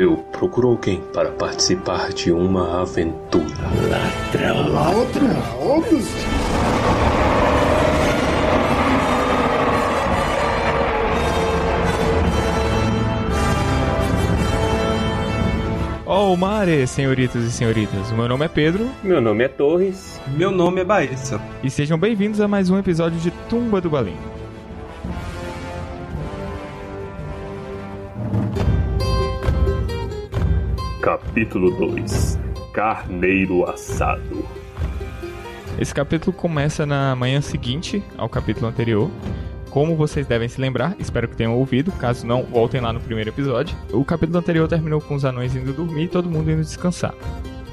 Eu 0.00 0.16
procuro 0.16 0.68
alguém 0.68 1.02
para 1.12 1.30
participar 1.30 2.10
de 2.14 2.32
uma 2.32 2.80
aventura. 2.80 3.44
Ladrão. 3.90 4.72
Ladrão? 4.72 5.84
Oh, 16.06 16.34
mare, 16.34 16.86
senhoritas 16.86 17.44
e 17.44 17.52
senhoritas. 17.52 18.10
O 18.10 18.14
meu 18.14 18.26
nome 18.26 18.46
é 18.46 18.48
Pedro. 18.48 18.88
Meu 19.02 19.20
nome 19.20 19.44
é 19.44 19.48
Torres. 19.48 20.18
Meu 20.28 20.50
nome 20.50 20.80
é 20.80 20.84
Baessa. 20.84 21.38
E 21.62 21.68
sejam 21.68 21.98
bem-vindos 21.98 22.40
a 22.40 22.48
mais 22.48 22.70
um 22.70 22.78
episódio 22.78 23.20
de 23.20 23.30
Tumba 23.50 23.82
do 23.82 23.90
Balim. 23.90 24.16
Capítulo 31.30 31.70
2 31.70 32.40
Carneiro 32.72 33.64
Assado 33.64 34.44
Esse 35.78 35.94
capítulo 35.94 36.32
começa 36.32 36.84
na 36.84 37.14
manhã 37.14 37.40
seguinte 37.40 38.02
ao 38.18 38.28
capítulo 38.28 38.66
anterior. 38.66 39.08
Como 39.70 39.94
vocês 39.94 40.26
devem 40.26 40.48
se 40.48 40.60
lembrar, 40.60 40.96
espero 40.98 41.28
que 41.28 41.36
tenham 41.36 41.54
ouvido, 41.54 41.92
caso 41.92 42.26
não, 42.26 42.42
voltem 42.42 42.80
lá 42.80 42.92
no 42.92 42.98
primeiro 42.98 43.30
episódio. 43.30 43.76
O 43.92 44.04
capítulo 44.04 44.40
anterior 44.40 44.66
terminou 44.66 45.00
com 45.00 45.14
os 45.14 45.24
anões 45.24 45.54
indo 45.54 45.72
dormir 45.72 46.06
e 46.06 46.08
todo 46.08 46.28
mundo 46.28 46.50
indo 46.50 46.62
descansar. 46.62 47.14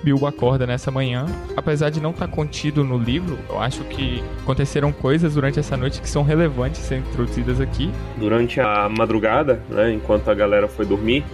Bilbo 0.08 0.26
acorda 0.26 0.66
nessa 0.66 0.90
manhã. 0.90 1.26
Apesar 1.54 1.90
de 1.90 2.00
não 2.00 2.12
estar 2.12 2.30
contido 2.30 2.82
no 2.82 2.98
livro, 2.98 3.38
eu 3.50 3.60
acho 3.60 3.84
que 3.84 4.24
aconteceram 4.42 4.90
coisas 4.90 5.34
durante 5.34 5.60
essa 5.60 5.76
noite 5.76 6.00
que 6.00 6.10
são 6.10 6.24
relevantes 6.24 6.80
ser 6.80 7.00
introduzidas 7.00 7.60
aqui. 7.60 7.92
Durante 8.16 8.62
a 8.62 8.88
madrugada, 8.88 9.62
né, 9.70 9.92
enquanto 9.92 10.30
a 10.32 10.34
galera 10.34 10.70
foi 10.70 10.86
dormir, 10.86 11.26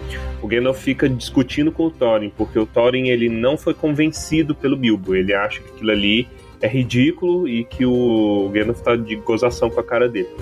o 0.42 0.48
Gandalf 0.48 0.82
fica 0.82 1.08
discutindo 1.08 1.70
com 1.70 1.84
o 1.84 1.90
Thorin, 1.90 2.32
porque 2.36 2.58
o 2.58 2.66
Thorin 2.66 3.10
ele 3.10 3.28
não 3.28 3.56
foi 3.56 3.74
convencido 3.74 4.56
pelo 4.56 4.76
Bilbo. 4.76 5.14
Ele 5.14 5.32
acha 5.32 5.60
que 5.60 5.70
aquilo 5.70 5.92
ali 5.92 6.26
é 6.60 6.66
ridículo 6.66 7.46
e 7.46 7.62
que 7.62 7.86
o 7.86 8.50
Gandalf 8.52 8.80
tá 8.80 8.96
de 8.96 9.14
gozação 9.14 9.70
com 9.70 9.78
a 9.78 9.84
cara 9.84 10.08
dele. 10.08 10.34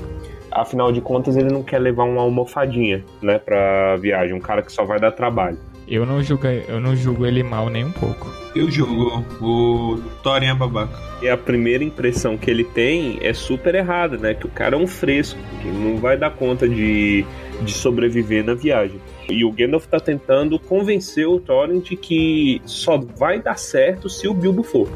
Afinal 0.50 0.91
de 0.91 1.02
contas, 1.02 1.36
ele 1.36 1.52
não 1.52 1.62
quer 1.62 1.80
levar 1.80 2.05
uma 2.05 2.22
almofadinha, 2.22 3.05
né, 3.20 3.39
pra 3.39 3.96
viagem, 3.96 4.34
um 4.34 4.41
cara 4.41 4.62
que 4.62 4.72
só 4.72 4.84
vai 4.84 4.98
dar 4.98 5.11
trabalho. 5.11 5.58
Eu 5.86 6.06
não 6.06 6.22
julgo, 6.22 6.47
eu 6.47 6.80
não 6.80 6.94
julgo 6.94 7.27
ele 7.27 7.42
mal 7.42 7.69
nem 7.69 7.84
um 7.84 7.92
pouco. 7.92 8.30
Eu 8.55 8.70
julgo. 8.70 9.25
O 9.41 10.00
Thorin 10.22 10.47
é 10.47 10.55
babaca. 10.55 10.97
E 11.20 11.28
a 11.28 11.36
primeira 11.36 11.83
impressão 11.83 12.36
que 12.36 12.50
ele 12.50 12.64
tem 12.64 13.19
é 13.20 13.33
super 13.33 13.74
errada, 13.74 14.16
né? 14.16 14.34
Que 14.34 14.47
o 14.47 14.50
cara 14.50 14.77
é 14.77 14.78
um 14.78 14.86
fresco, 14.86 15.39
que 15.61 15.69
não 15.69 15.97
vai 15.97 16.16
dar 16.16 16.30
conta 16.30 16.69
de, 16.69 17.24
de 17.62 17.72
sobreviver 17.72 18.44
na 18.44 18.55
viagem. 18.55 19.00
E 19.28 19.44
o 19.44 19.50
Gandalf 19.50 19.86
tá 19.86 19.98
tentando 19.98 20.58
convencer 20.58 21.27
o 21.27 21.41
Thorin 21.41 21.80
de 21.80 21.96
que 21.96 22.61
só 22.64 22.98
vai 22.98 23.41
dar 23.41 23.58
certo 23.58 24.08
se 24.08 24.28
o 24.28 24.34
Bilbo 24.34 24.62
for. 24.62 24.89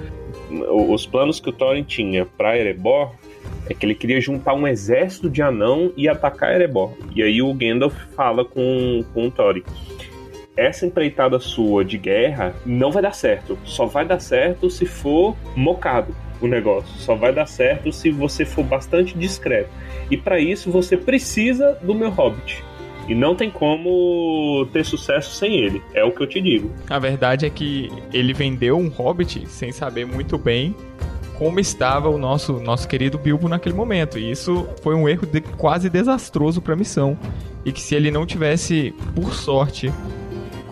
Os 0.70 1.06
planos 1.06 1.40
que 1.40 1.48
o 1.48 1.52
Thorin 1.52 1.82
tinha 1.82 2.24
para 2.24 2.56
Erebor 2.56 3.12
é 3.68 3.74
que 3.74 3.84
ele 3.84 3.94
queria 3.94 4.20
juntar 4.20 4.54
um 4.54 4.66
exército 4.66 5.28
de 5.28 5.42
anão 5.42 5.92
e 5.96 6.08
atacar 6.08 6.54
Erebor. 6.54 6.92
E 7.14 7.22
aí 7.22 7.42
o 7.42 7.52
Gandalf 7.54 7.94
fala 8.14 8.44
com, 8.44 9.04
com 9.12 9.26
o 9.26 9.30
Thorin 9.30 9.64
essa 10.56 10.86
empreitada 10.86 11.38
sua 11.38 11.84
de 11.84 11.98
guerra 11.98 12.54
não 12.64 12.90
vai 12.90 13.02
dar 13.02 13.14
certo. 13.14 13.58
Só 13.64 13.86
vai 13.86 14.04
dar 14.06 14.20
certo 14.20 14.70
se 14.70 14.86
for 14.86 15.36
mocado 15.54 16.14
o 16.40 16.46
negócio. 16.46 16.92
Só 16.98 17.14
vai 17.14 17.32
dar 17.32 17.46
certo 17.46 17.92
se 17.92 18.10
você 18.10 18.44
for 18.44 18.64
bastante 18.64 19.16
discreto. 19.16 19.70
E 20.10 20.16
para 20.16 20.40
isso 20.40 20.70
você 20.70 20.96
precisa 20.96 21.78
do 21.82 21.94
meu 21.94 22.10
hobbit. 22.10 22.64
E 23.08 23.14
não 23.14 23.36
tem 23.36 23.50
como 23.50 24.66
ter 24.72 24.84
sucesso 24.84 25.34
sem 25.36 25.56
ele. 25.58 25.80
É 25.94 26.02
o 26.02 26.10
que 26.10 26.22
eu 26.22 26.26
te 26.26 26.40
digo. 26.40 26.72
A 26.90 26.98
verdade 26.98 27.46
é 27.46 27.50
que 27.50 27.90
ele 28.12 28.32
vendeu 28.32 28.76
um 28.76 28.88
hobbit 28.88 29.46
sem 29.48 29.70
saber 29.70 30.04
muito 30.04 30.36
bem 30.36 30.74
como 31.38 31.60
estava 31.60 32.08
o 32.08 32.18
nosso, 32.18 32.54
nosso 32.54 32.88
querido 32.88 33.18
Bilbo 33.18 33.48
naquele 33.48 33.74
momento. 33.74 34.18
E 34.18 34.30
isso 34.30 34.66
foi 34.82 34.94
um 34.94 35.08
erro 35.08 35.26
de, 35.26 35.40
quase 35.40 35.88
desastroso 35.88 36.60
para 36.60 36.72
a 36.72 36.76
missão. 36.76 37.16
E 37.64 37.72
que 37.72 37.80
se 37.80 37.94
ele 37.94 38.10
não 38.10 38.26
tivesse, 38.26 38.94
por 39.14 39.34
sorte, 39.34 39.92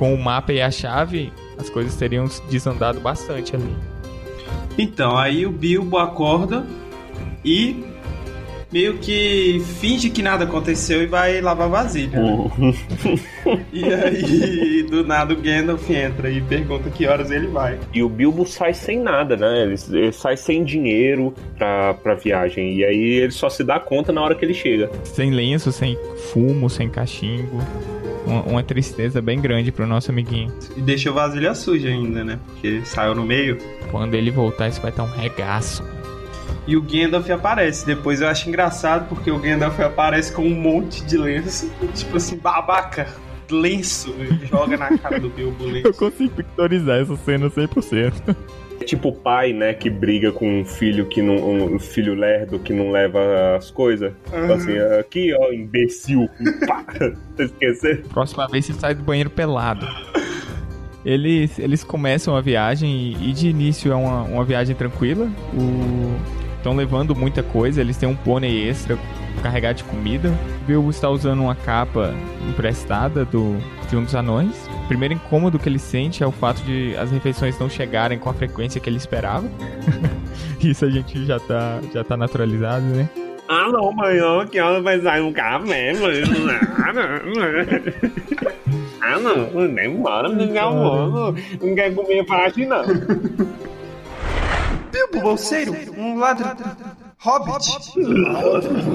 com 0.05 0.13
o 0.13 0.19
mapa 0.19 0.53
e 0.53 0.61
a 0.61 0.71
chave, 0.71 1.33
as 1.57 1.71
coisas 1.71 1.97
teriam 1.97 2.27
desandado 2.51 3.01
bastante 3.01 3.57
ali. 3.57 3.75
Então, 4.77 5.17
aí 5.17 5.47
o 5.47 5.51
Bilbo 5.51 5.97
acorda 5.97 6.67
e 7.43 7.83
meio 8.71 8.99
que 8.99 9.65
finge 9.81 10.11
que 10.11 10.21
nada 10.21 10.45
aconteceu 10.45 11.03
e 11.03 11.07
vai 11.07 11.41
lavar 11.41 11.71
vasilha. 11.71 12.21
Né? 12.21 12.51
e 13.73 13.85
aí, 13.85 14.83
do 14.83 15.07
nada, 15.07 15.33
o 15.33 15.41
Gandalf 15.41 15.89
entra 15.89 16.29
e 16.29 16.43
pergunta 16.43 16.91
que 16.91 17.07
horas 17.07 17.31
ele 17.31 17.47
vai. 17.47 17.79
E 17.95 18.03
o 18.03 18.09
Bilbo 18.11 18.45
sai 18.45 18.75
sem 18.75 19.01
nada, 19.01 19.39
né? 19.39 19.63
Ele, 19.63 19.77
ele 19.91 20.13
sai 20.13 20.37
sem 20.37 20.65
dinheiro 20.65 21.33
pra, 21.57 21.95
pra 21.95 22.15
viagem. 22.15 22.75
E 22.77 22.85
aí 22.85 23.21
ele 23.23 23.33
só 23.33 23.49
se 23.49 23.65
dá 23.65 23.81
conta 23.81 24.13
na 24.13 24.21
hora 24.21 24.35
que 24.35 24.45
ele 24.45 24.53
chega. 24.53 24.91
Sem 25.03 25.31
lenço, 25.31 25.73
sem 25.73 25.97
fumo, 26.31 26.69
sem 26.69 26.91
cachimbo 26.91 27.63
uma, 28.27 28.43
uma, 28.43 28.63
tristeza 28.63 29.21
bem 29.21 29.41
grande 29.41 29.71
pro 29.71 29.87
nosso 29.87 30.11
amiguinho. 30.11 30.53
E 30.77 30.81
deixou 30.81 31.15
vasilha 31.15 31.55
suja 31.55 31.89
ainda, 31.89 32.25
né? 32.25 32.39
Porque 32.47 32.83
saiu 32.85 33.15
no 33.15 33.25
meio. 33.25 33.59
Quando 33.91 34.15
ele 34.15 34.31
voltar, 34.31 34.69
isso 34.69 34.81
vai 34.81 34.91
estar 34.91 35.03
um 35.03 35.11
regaço. 35.11 35.85
E 36.67 36.77
o 36.77 36.83
Gandalf 36.83 37.29
aparece. 37.31 37.85
Depois 37.85 38.21
eu 38.21 38.29
acho 38.29 38.49
engraçado 38.49 39.09
porque 39.09 39.31
o 39.31 39.39
Gandalf 39.39 39.79
aparece 39.81 40.33
com 40.33 40.43
um 40.43 40.55
monte 40.55 41.05
de 41.05 41.17
lenço. 41.17 41.71
Tipo 41.95 42.17
assim, 42.17 42.37
babaca. 42.37 43.09
Lenço. 43.51 44.15
Joga 44.51 44.77
na 44.77 44.97
cara 44.97 45.21
do 45.21 45.29
Bilbo 45.29 45.65
lenço. 45.67 45.89
Eu 45.89 45.95
consigo 45.95 46.35
pictorizar 46.35 47.01
essa 47.01 47.17
cena 47.17 47.51
100%. 47.51 48.35
É 48.81 48.85
tipo 48.85 49.09
o 49.09 49.13
pai, 49.13 49.53
né, 49.53 49.73
que 49.73 49.89
briga 49.89 50.33
com 50.33 50.61
um 50.61 50.65
filho 50.65 51.07
que 51.07 51.23
não. 51.23 51.37
um 51.37 51.79
filho 51.79 52.15
lerdo 52.15 52.59
que 52.59 52.73
não 52.73 52.91
leva 52.91 53.57
as 53.57 53.71
coisas. 53.71 54.13
Uhum. 54.33 54.53
Assim, 54.53 54.79
aqui, 55.01 55.35
ó, 55.35 55.53
imbecil. 55.53 56.29
Pá, 56.67 56.85
esquecer. 57.39 58.03
Próxima 58.09 58.47
vez 58.49 58.67
você 58.67 58.73
sai 58.75 58.95
do 58.95 59.03
banheiro 59.03 59.31
pelado. 59.31 59.87
Eles, 61.05 61.59
eles 61.59 61.85
começam 61.85 62.35
a 62.35 62.41
viagem 62.41 62.91
e, 62.91 63.31
e 63.31 63.33
de 63.33 63.49
início 63.49 63.93
é 63.93 63.95
uma, 63.95 64.23
uma 64.23 64.45
viagem 64.45 64.75
tranquila. 64.75 65.29
Estão 66.57 66.75
levando 66.75 67.15
muita 67.15 67.43
coisa, 67.43 67.81
eles 67.81 67.99
têm 67.99 68.09
um 68.09 68.17
pônei 68.17 68.67
extra 68.69 68.99
carregado 69.43 69.77
de 69.77 69.85
comida. 69.85 70.33
Bilbo 70.67 70.89
está 70.89 71.11
usando 71.11 71.43
uma 71.43 71.55
capa 71.55 72.15
emprestada 72.49 73.25
do, 73.25 73.59
de 73.89 73.97
um 73.97 74.05
dos 74.05 74.15
anões. 74.15 74.69
O 74.85 74.87
primeiro 74.87 75.15
incômodo 75.15 75.59
que 75.59 75.67
ele 75.67 75.79
sente 75.79 76.23
é 76.23 76.27
o 76.27 76.31
fato 76.31 76.63
de 76.63 76.95
as 76.99 77.11
refeições 77.11 77.59
não 77.59 77.71
chegarem 77.71 78.19
com 78.19 78.29
a 78.29 78.35
frequência 78.35 78.79
que 78.79 78.89
ele 78.89 78.99
esperava. 78.99 79.49
Isso 80.61 80.85
a 80.85 80.91
gente 80.91 81.25
já 81.25 81.41
tá, 81.41 81.81
já 81.93 82.05
tá 82.05 82.19
naturalizado, 82.19 82.85
né? 82.85 83.09
Ah, 83.49 83.69
não, 83.71 83.89
amanhã 83.89 84.47
que 84.47 84.61
hora 84.61 84.83
vai 84.83 85.01
sair 85.01 85.23
um 85.23 85.33
café, 85.33 85.95
mano? 85.95 86.17
ah, 89.01 89.19
não, 89.19 89.69
nem 89.69 89.87
embora, 89.91 90.29
não 90.29 90.61
almoço. 90.61 91.43
Não 91.63 91.75
quer 91.75 91.95
comer 91.95 92.25
parte, 92.27 92.67
não. 92.67 92.85
Bilbo 94.93 95.21
Bolseiro, 95.23 95.75
um 95.97 96.19
ladrão. 96.19 96.55
Hobbit. 97.19 97.71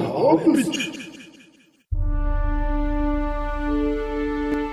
Hobbit. 0.06 1.09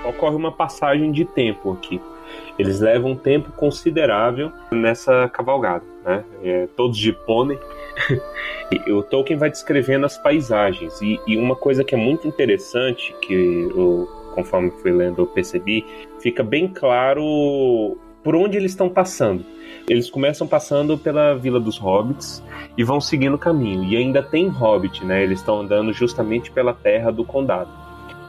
Ocorre 0.08 0.36
uma 0.36 0.52
passagem 0.52 1.12
de 1.12 1.26
tempo 1.26 1.72
aqui. 1.72 2.02
Eles 2.60 2.80
levam 2.80 3.12
um 3.12 3.16
tempo 3.16 3.52
considerável 3.52 4.52
nessa 4.72 5.30
cavalgada, 5.30 5.86
né? 6.04 6.24
É, 6.44 6.68
todos 6.76 6.98
de 6.98 7.14
pônei. 7.14 7.60
o 8.90 9.02
Tolkien 9.04 9.40
vai 9.40 9.50
descrevendo 9.50 10.06
as 10.06 10.18
paisagens 10.18 11.02
e, 11.02 11.20
e, 11.26 11.38
uma 11.38 11.56
coisa 11.56 11.84
que 11.84 11.96
é 11.96 11.98
muito 11.98 12.28
interessante 12.28 13.16
que 13.22 13.34
eu, 13.76 14.08
conforme 14.36 14.70
fui 14.70 14.92
lendo 14.92 15.24
eu 15.24 15.26
percebi 15.26 15.84
fica 16.20 16.44
bem 16.44 16.68
claro 16.68 17.98
por 18.24 18.36
onde 18.36 18.56
eles 18.56 18.72
estão 18.72 18.88
passando 18.88 19.44
eles 19.90 20.10
começam 20.10 20.46
passando 20.46 20.98
pela 20.98 21.34
Vila 21.34 21.62
dos 21.62 21.78
Hobbits 21.78 22.44
e 22.78 22.84
vão 22.84 23.00
seguindo 23.00 23.36
o 23.36 23.40
caminho. 23.40 23.86
E 23.86 23.96
ainda 23.96 24.22
tem 24.22 24.50
Hobbit, 24.50 25.06
né? 25.06 25.24
Eles 25.24 25.40
estão 25.40 25.62
andando 25.62 25.94
justamente 25.94 26.52
pela 26.52 26.74
terra 26.74 27.10
do 27.10 27.24
condado. 27.24 27.70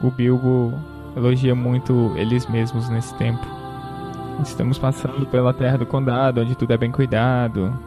O 0.01 0.09
Bilbo 0.09 0.73
elogia 1.15 1.55
muito 1.55 2.13
eles 2.15 2.47
mesmos 2.47 2.89
nesse 2.89 3.13
tempo. 3.15 3.45
Estamos 4.43 4.77
passando 4.77 5.25
pela 5.25 5.53
terra 5.53 5.77
do 5.77 5.85
condado, 5.85 6.41
onde 6.41 6.55
tudo 6.55 6.71
é 6.71 6.77
bem 6.77 6.91
cuidado, 6.91 7.77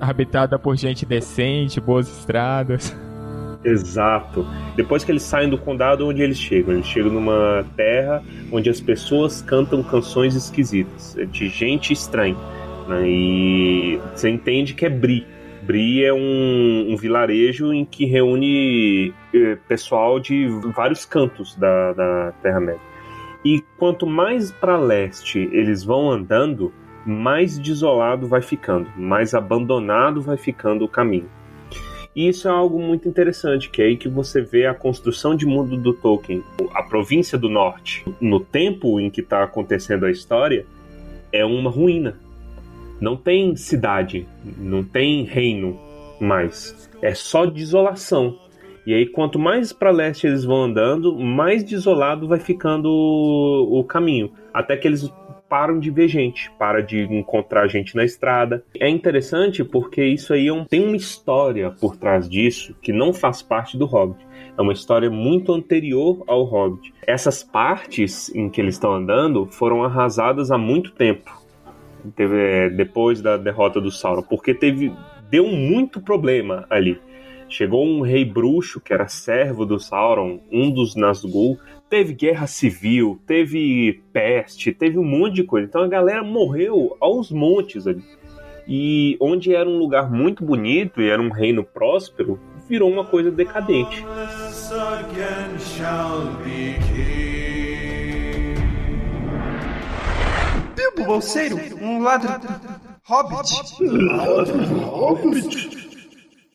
habitada 0.00 0.58
por 0.58 0.76
gente 0.76 1.04
decente, 1.04 1.80
boas 1.80 2.08
estradas. 2.08 2.96
Exato. 3.64 4.46
Depois 4.76 5.04
que 5.04 5.12
eles 5.12 5.22
saem 5.22 5.48
do 5.48 5.56
condado, 5.56 6.06
onde 6.08 6.20
eles 6.20 6.38
chegam? 6.38 6.74
Eles 6.74 6.86
chegam 6.86 7.12
numa 7.12 7.64
terra 7.76 8.22
onde 8.50 8.68
as 8.68 8.80
pessoas 8.80 9.40
cantam 9.40 9.82
canções 9.82 10.34
esquisitas, 10.34 11.16
de 11.30 11.48
gente 11.48 11.92
estranha. 11.92 12.36
Né? 12.88 13.08
E 13.08 14.00
você 14.14 14.30
entende 14.30 14.74
que 14.74 14.84
é 14.84 14.90
Bri. 14.90 15.26
Bri 15.62 16.04
é 16.04 16.12
um, 16.12 16.92
um 16.92 16.96
vilarejo 16.96 17.72
em 17.72 17.84
que 17.84 18.04
reúne 18.04 19.14
eh, 19.32 19.56
pessoal 19.68 20.18
de 20.18 20.48
vários 20.74 21.04
cantos 21.04 21.54
da, 21.54 21.92
da 21.92 22.32
Terra-média. 22.42 22.80
E 23.44 23.60
quanto 23.76 24.06
mais 24.06 24.50
para 24.50 24.76
leste 24.76 25.48
eles 25.52 25.84
vão 25.84 26.10
andando, 26.10 26.72
mais 27.06 27.58
desolado 27.58 28.26
vai 28.26 28.42
ficando, 28.42 28.88
mais 28.96 29.34
abandonado 29.34 30.20
vai 30.20 30.36
ficando 30.36 30.84
o 30.84 30.88
caminho. 30.88 31.28
E 32.14 32.28
isso 32.28 32.46
é 32.46 32.50
algo 32.50 32.78
muito 32.80 33.08
interessante, 33.08 33.70
que 33.70 33.80
é 33.80 33.86
aí 33.86 33.96
que 33.96 34.08
você 34.08 34.42
vê 34.42 34.66
a 34.66 34.74
construção 34.74 35.34
de 35.34 35.46
mundo 35.46 35.76
do 35.76 35.94
Tolkien. 35.94 36.42
A 36.74 36.82
província 36.82 37.38
do 37.38 37.48
norte, 37.48 38.04
no 38.20 38.38
tempo 38.38 39.00
em 39.00 39.08
que 39.08 39.22
está 39.22 39.42
acontecendo 39.42 40.04
a 40.04 40.10
história, 40.10 40.66
é 41.32 41.44
uma 41.44 41.70
ruína. 41.70 42.18
Não 43.02 43.16
tem 43.16 43.56
cidade, 43.56 44.28
não 44.56 44.84
tem 44.84 45.24
reino 45.24 45.76
mais. 46.20 46.88
É 47.02 47.12
só 47.16 47.44
desolação. 47.44 48.38
E 48.86 48.94
aí, 48.94 49.06
quanto 49.06 49.40
mais 49.40 49.72
para 49.72 49.90
leste 49.90 50.28
eles 50.28 50.44
vão 50.44 50.62
andando, 50.62 51.18
mais 51.18 51.64
desolado 51.64 52.28
vai 52.28 52.38
ficando 52.38 52.86
o, 52.88 53.80
o 53.80 53.82
caminho. 53.82 54.30
Até 54.54 54.76
que 54.76 54.86
eles 54.86 55.12
param 55.48 55.80
de 55.80 55.90
ver 55.90 56.06
gente, 56.06 56.48
para 56.52 56.80
de 56.80 57.02
encontrar 57.02 57.66
gente 57.66 57.96
na 57.96 58.04
estrada. 58.04 58.64
É 58.78 58.88
interessante 58.88 59.64
porque 59.64 60.04
isso 60.04 60.32
aí 60.32 60.46
é 60.46 60.52
um, 60.52 60.64
tem 60.64 60.86
uma 60.86 60.96
história 60.96 61.72
por 61.72 61.96
trás 61.96 62.28
disso 62.28 62.72
que 62.80 62.92
não 62.92 63.12
faz 63.12 63.42
parte 63.42 63.76
do 63.76 63.84
Hobbit. 63.84 64.24
É 64.56 64.62
uma 64.62 64.72
história 64.72 65.10
muito 65.10 65.52
anterior 65.52 66.22
ao 66.28 66.44
Hobbit. 66.44 66.94
Essas 67.04 67.42
partes 67.42 68.32
em 68.32 68.48
que 68.48 68.60
eles 68.60 68.76
estão 68.76 68.94
andando 68.94 69.46
foram 69.46 69.82
arrasadas 69.82 70.52
há 70.52 70.56
muito 70.56 70.92
tempo. 70.92 71.41
Teve, 72.10 72.36
é, 72.36 72.70
depois 72.70 73.20
da 73.20 73.36
derrota 73.36 73.80
do 73.80 73.90
Sauron, 73.90 74.22
porque 74.22 74.54
teve 74.54 74.92
deu 75.30 75.46
muito 75.46 76.00
problema 76.00 76.66
ali. 76.68 77.00
Chegou 77.48 77.86
um 77.86 78.00
rei 78.00 78.24
bruxo 78.24 78.80
que 78.80 78.92
era 78.92 79.08
servo 79.08 79.64
do 79.64 79.78
Sauron, 79.78 80.40
um 80.50 80.70
dos 80.70 80.94
Nazgûl, 80.94 81.58
teve 81.88 82.14
guerra 82.14 82.46
civil, 82.46 83.20
teve 83.26 84.02
peste, 84.12 84.72
teve 84.72 84.98
um 84.98 85.04
monte 85.04 85.34
de 85.36 85.44
coisa. 85.44 85.66
Então 85.66 85.82
a 85.82 85.88
galera 85.88 86.22
morreu 86.22 86.96
aos 87.00 87.30
montes 87.30 87.86
ali. 87.86 88.02
E 88.66 89.16
onde 89.20 89.54
era 89.54 89.68
um 89.68 89.76
lugar 89.76 90.10
muito 90.10 90.44
bonito 90.44 91.02
e 91.02 91.08
era 91.08 91.20
um 91.20 91.30
reino 91.30 91.64
próspero, 91.64 92.38
virou 92.68 92.90
uma 92.90 93.04
coisa 93.04 93.30
decadente. 93.30 94.02
Bilbo 100.94 101.12
Bolseiro, 101.12 101.56
um 101.80 102.02
ladrão. 102.02 102.40
Hobbit. 103.04 103.52
Hobbit 104.84 105.82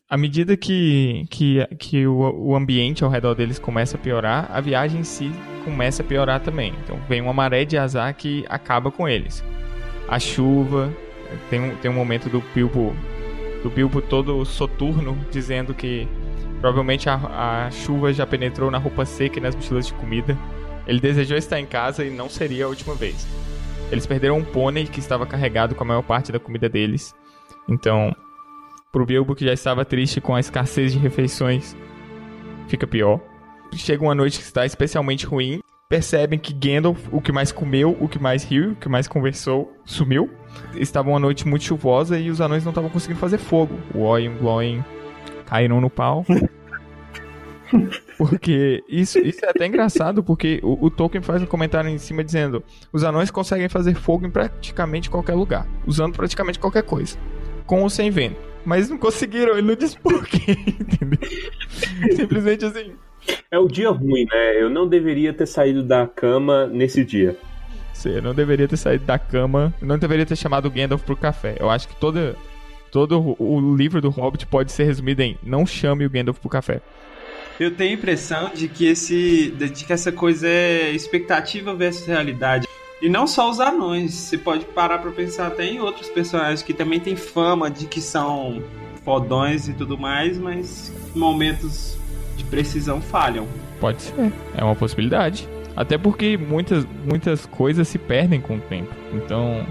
à 0.08 0.16
medida 0.16 0.56
que, 0.56 1.26
que, 1.28 1.66
que 1.78 2.06
o, 2.06 2.18
o 2.18 2.56
ambiente 2.56 3.04
ao 3.04 3.10
redor 3.10 3.34
deles 3.34 3.58
começa 3.58 3.96
a 3.96 4.00
piorar, 4.00 4.48
a 4.50 4.60
viagem 4.60 5.00
em 5.00 5.04
si 5.04 5.30
começa 5.64 6.02
a 6.02 6.04
piorar 6.04 6.40
também. 6.40 6.72
Então 6.82 6.98
vem 7.08 7.20
uma 7.20 7.32
maré 7.32 7.64
de 7.64 7.76
azar 7.76 8.14
que 8.14 8.44
acaba 8.48 8.90
com 8.90 9.06
eles. 9.06 9.44
A 10.08 10.18
chuva, 10.18 10.92
tem 11.50 11.60
um, 11.60 11.76
tem 11.76 11.90
um 11.90 11.94
momento 11.94 12.30
do 12.30 12.42
Bilbo, 12.54 12.96
do 13.62 13.68
Bilbo 13.68 14.00
todo 14.00 14.44
soturno, 14.46 15.18
dizendo 15.30 15.74
que 15.74 16.08
provavelmente 16.60 17.10
a, 17.10 17.66
a 17.66 17.70
chuva 17.70 18.12
já 18.12 18.26
penetrou 18.26 18.70
na 18.70 18.78
roupa 18.78 19.04
seca 19.04 19.38
e 19.38 19.42
nas 19.42 19.54
mochilas 19.54 19.86
de 19.86 19.92
comida. 19.94 20.38
Ele 20.86 21.00
desejou 21.00 21.36
estar 21.36 21.60
em 21.60 21.66
casa 21.66 22.02
e 22.02 22.08
não 22.08 22.30
seria 22.30 22.64
a 22.64 22.68
última 22.68 22.94
vez. 22.94 23.26
Eles 23.90 24.06
perderam 24.06 24.38
um 24.38 24.44
pônei 24.44 24.86
que 24.86 25.00
estava 25.00 25.26
carregado 25.26 25.74
com 25.74 25.82
a 25.84 25.86
maior 25.86 26.02
parte 26.02 26.30
da 26.30 26.38
comida 26.38 26.68
deles. 26.68 27.14
Então, 27.68 28.14
Pro 28.92 29.06
Bilbo, 29.06 29.34
que 29.34 29.44
já 29.44 29.52
estava 29.52 29.84
triste 29.84 30.20
com 30.20 30.34
a 30.34 30.40
escassez 30.40 30.92
de 30.92 30.98
refeições, 30.98 31.76
fica 32.68 32.86
pior. 32.86 33.20
Chega 33.74 34.02
uma 34.02 34.14
noite 34.14 34.38
que 34.38 34.44
está 34.44 34.64
especialmente 34.64 35.26
ruim. 35.26 35.60
Percebem 35.88 36.38
que 36.38 36.52
Gandalf, 36.52 37.06
o 37.10 37.20
que 37.20 37.32
mais 37.32 37.50
comeu, 37.50 37.96
o 37.98 38.08
que 38.08 38.18
mais 38.18 38.44
riu, 38.44 38.72
o 38.72 38.76
que 38.76 38.88
mais 38.88 39.08
conversou, 39.08 39.72
sumiu. 39.84 40.30
Estava 40.74 41.08
uma 41.08 41.18
noite 41.18 41.48
muito 41.48 41.64
chuvosa 41.64 42.18
e 42.18 42.30
os 42.30 42.40
anões 42.40 42.64
não 42.64 42.72
estavam 42.72 42.90
conseguindo 42.90 43.20
fazer 43.20 43.38
fogo. 43.38 43.74
O 43.94 44.00
Oi 44.00 44.24
e 44.24 44.28
o 44.28 44.34
Gloin 44.38 44.84
caíram 45.46 45.80
no 45.80 45.88
pau. 45.88 46.26
Porque 48.16 48.82
isso, 48.88 49.18
isso 49.18 49.44
é 49.44 49.50
até 49.50 49.66
engraçado, 49.66 50.22
porque 50.22 50.60
o, 50.62 50.86
o, 50.86 50.90
Tolkien 50.90 51.22
faz 51.22 51.42
um 51.42 51.46
comentário 51.46 51.88
em 51.88 51.98
cima 51.98 52.24
dizendo: 52.24 52.62
os 52.92 53.04
anões 53.04 53.30
conseguem 53.30 53.68
fazer 53.68 53.94
fogo 53.94 54.26
em 54.26 54.30
praticamente 54.30 55.08
qualquer 55.08 55.34
lugar, 55.34 55.66
usando 55.86 56.14
praticamente 56.14 56.58
qualquer 56.58 56.82
coisa, 56.82 57.16
com 57.66 57.82
ou 57.82 57.90
sem 57.90 58.10
vento 58.10 58.48
mas 58.68 58.90
não 58.90 58.98
conseguiram, 58.98 59.52
ele 59.52 59.66
não 59.66 59.74
disse 59.74 59.98
por 59.98 60.26
quê, 60.26 60.52
entendeu? 60.78 61.18
Simplesmente 62.14 62.66
assim. 62.66 62.92
É 63.50 63.58
o 63.58 63.66
dia 63.66 63.88
ruim, 63.88 64.26
né? 64.30 64.60
Eu 64.62 64.68
não 64.68 64.86
deveria 64.86 65.32
ter 65.32 65.46
saído 65.46 65.82
da 65.82 66.06
cama 66.06 66.66
nesse 66.66 67.02
dia. 67.02 67.34
Você 67.94 68.20
não 68.20 68.34
deveria 68.34 68.68
ter 68.68 68.76
saído 68.76 69.06
da 69.06 69.18
cama, 69.18 69.72
não 69.80 69.98
deveria 69.98 70.26
ter 70.26 70.36
chamado 70.36 70.66
o 70.66 70.70
Gandalf 70.70 71.02
pro 71.02 71.16
café. 71.16 71.56
Eu 71.58 71.70
acho 71.70 71.88
que 71.88 71.96
todo, 71.96 72.36
todo 72.92 73.36
o 73.42 73.74
livro 73.74 74.02
do 74.02 74.10
Hobbit 74.10 74.46
pode 74.46 74.70
ser 74.70 74.84
resumido 74.84 75.22
em 75.22 75.38
não 75.42 75.64
chame 75.64 76.04
o 76.04 76.10
Gandalf 76.10 76.38
pro 76.38 76.50
café. 76.50 76.82
Eu 77.58 77.74
tenho 77.74 77.90
a 77.90 77.94
impressão 77.94 78.50
de 78.54 78.68
que 78.68 78.86
esse 78.86 79.50
de 79.50 79.84
que 79.84 79.92
essa 79.92 80.12
coisa 80.12 80.46
é 80.46 80.90
expectativa 80.90 81.74
versus 81.74 82.06
realidade. 82.06 82.68
E 83.00 83.08
não 83.08 83.26
só 83.26 83.48
os 83.50 83.60
anões, 83.60 84.12
você 84.12 84.38
pode 84.38 84.64
parar 84.64 84.98
pra 84.98 85.10
pensar 85.10 85.48
até 85.48 85.64
em 85.64 85.80
outros 85.80 86.08
personagens 86.08 86.62
que 86.62 86.74
também 86.74 86.98
têm 86.98 87.16
fama 87.16 87.70
de 87.70 87.86
que 87.86 88.00
são 88.00 88.62
fodões 89.04 89.68
e 89.68 89.72
tudo 89.72 89.96
mais, 89.96 90.36
mas 90.36 90.92
momentos 91.14 91.96
de 92.36 92.44
precisão 92.44 93.00
falham. 93.00 93.46
Pode 93.80 94.02
ser, 94.02 94.32
é 94.56 94.64
uma 94.64 94.74
possibilidade. 94.74 95.48
Até 95.76 95.96
porque 95.96 96.36
muitas, 96.36 96.84
muitas 97.04 97.46
coisas 97.46 97.86
se 97.86 97.98
perdem 97.98 98.40
com 98.40 98.56
o 98.56 98.60
tempo. 98.60 98.92
Então, 99.14 99.64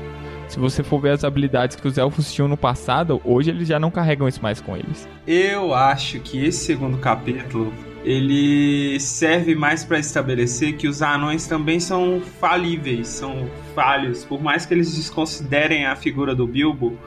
se 0.47 0.59
você 0.59 0.81
for 0.83 0.99
ver 0.99 1.11
as 1.11 1.23
habilidades 1.23 1.75
que 1.75 1.87
os 1.87 1.97
elfos 1.97 2.31
tinham 2.33 2.47
no 2.47 2.57
passado, 2.57 3.21
hoje 3.23 3.49
eles 3.49 3.67
já 3.67 3.79
não 3.79 3.91
carregam 3.91 4.27
isso 4.27 4.41
mais 4.41 4.61
com 4.61 4.75
eles. 4.75 5.07
Eu 5.25 5.73
acho 5.73 6.19
que 6.19 6.43
esse 6.45 6.65
segundo 6.65 6.97
capítulo 6.97 7.73
ele 8.03 8.97
serve 9.01 9.53
mais 9.53 9.83
para 9.83 9.99
estabelecer 9.99 10.77
que 10.77 10.87
os 10.87 11.01
anões 11.01 11.45
também 11.45 11.79
são 11.79 12.21
falíveis, 12.39 13.09
são 13.09 13.49
falhos, 13.75 14.23
por 14.23 14.41
mais 14.41 14.65
que 14.65 14.73
eles 14.73 14.95
desconsiderem 14.95 15.85
a 15.85 15.95
figura 15.95 16.33
do 16.33 16.47
Bilbo. 16.47 16.97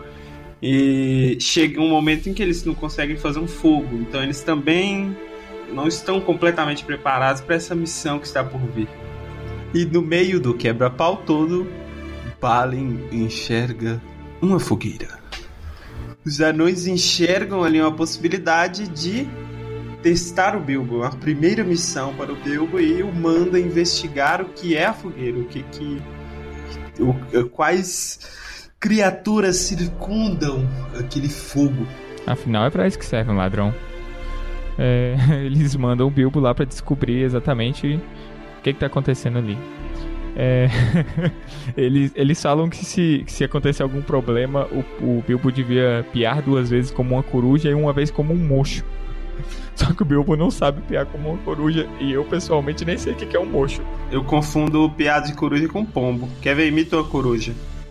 E 0.62 1.38
chega 1.40 1.80
um 1.80 1.88
momento 1.88 2.28
em 2.28 2.34
que 2.34 2.42
eles 2.42 2.62
não 2.64 2.74
conseguem 2.74 3.16
fazer 3.16 3.38
um 3.38 3.48
fogo, 3.48 3.96
então 3.96 4.22
eles 4.22 4.42
também 4.42 5.16
não 5.72 5.88
estão 5.88 6.20
completamente 6.20 6.84
preparados 6.84 7.40
para 7.40 7.54
essa 7.54 7.74
missão 7.74 8.18
que 8.18 8.26
está 8.26 8.44
por 8.44 8.60
vir. 8.60 8.88
E 9.72 9.86
no 9.86 10.02
meio 10.02 10.38
do 10.38 10.52
quebra-pau 10.52 11.22
todo, 11.24 11.66
Balin 12.40 13.08
enxerga 13.12 14.00
uma 14.40 14.58
fogueira. 14.58 15.18
Os 16.24 16.40
anões 16.40 16.86
enxergam 16.86 17.62
ali 17.62 17.80
uma 17.80 17.92
possibilidade 17.92 18.88
de 18.88 19.26
testar 20.02 20.56
o 20.56 20.60
Bilbo, 20.60 21.02
a 21.02 21.10
primeira 21.10 21.62
missão 21.62 22.14
para 22.14 22.32
o 22.32 22.36
Bilbo 22.36 22.80
e 22.80 23.02
o 23.02 23.12
manda 23.12 23.58
investigar 23.58 24.40
o 24.40 24.46
que 24.46 24.76
é 24.76 24.86
a 24.86 24.92
fogueira, 24.92 25.38
o 25.38 25.44
que 25.44 25.62
que 25.64 26.02
o, 26.98 27.48
quais 27.48 28.18
criaturas 28.78 29.56
circundam 29.56 30.66
aquele 30.98 31.28
fogo. 31.28 31.86
Afinal 32.26 32.66
é 32.66 32.70
para 32.70 32.86
isso 32.86 32.98
que 32.98 33.04
serve 33.04 33.30
um 33.30 33.36
ladrão. 33.36 33.74
É, 34.78 35.16
eles 35.44 35.76
mandam 35.76 36.06
o 36.06 36.10
Bilbo 36.10 36.40
lá 36.40 36.54
para 36.54 36.64
descobrir 36.64 37.22
exatamente 37.22 38.00
o 38.58 38.62
que 38.62 38.70
está 38.70 38.86
acontecendo 38.86 39.38
ali. 39.38 39.58
É, 40.36 40.68
eles, 41.76 42.12
eles 42.14 42.40
falam 42.40 42.68
que 42.68 42.84
se, 42.84 43.22
que 43.26 43.32
se 43.32 43.44
acontecer 43.44 43.82
algum 43.82 44.02
problema, 44.02 44.66
o, 44.66 44.78
o 45.04 45.24
Bilbo 45.26 45.50
devia 45.50 46.06
piar 46.12 46.42
duas 46.42 46.70
vezes 46.70 46.90
como 46.90 47.14
uma 47.14 47.22
coruja 47.22 47.70
e 47.70 47.74
uma 47.74 47.92
vez 47.92 48.10
como 48.10 48.32
um 48.32 48.36
mocho. 48.36 48.84
Só 49.74 49.92
que 49.92 50.02
o 50.02 50.04
Bilbo 50.04 50.36
não 50.36 50.50
sabe 50.50 50.82
piar 50.82 51.06
como 51.06 51.30
uma 51.30 51.38
coruja. 51.38 51.88
E 51.98 52.12
eu, 52.12 52.24
pessoalmente, 52.24 52.84
nem 52.84 52.98
sei 52.98 53.12
o 53.12 53.16
que 53.16 53.36
é 53.36 53.40
um 53.40 53.46
mocho. 53.46 53.82
Eu 54.10 54.22
confundo 54.22 54.90
piada 54.90 55.26
de 55.26 55.34
coruja 55.34 55.68
com 55.68 55.84
pombo. 55.84 56.28
Quer 56.42 56.54
ver? 56.54 56.68
Imita 56.68 56.96
uma 56.96 57.04
coruja. 57.04 57.54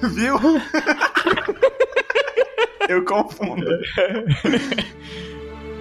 Viu? 0.00 0.36
eu 2.88 3.04
confundo. 3.04 3.66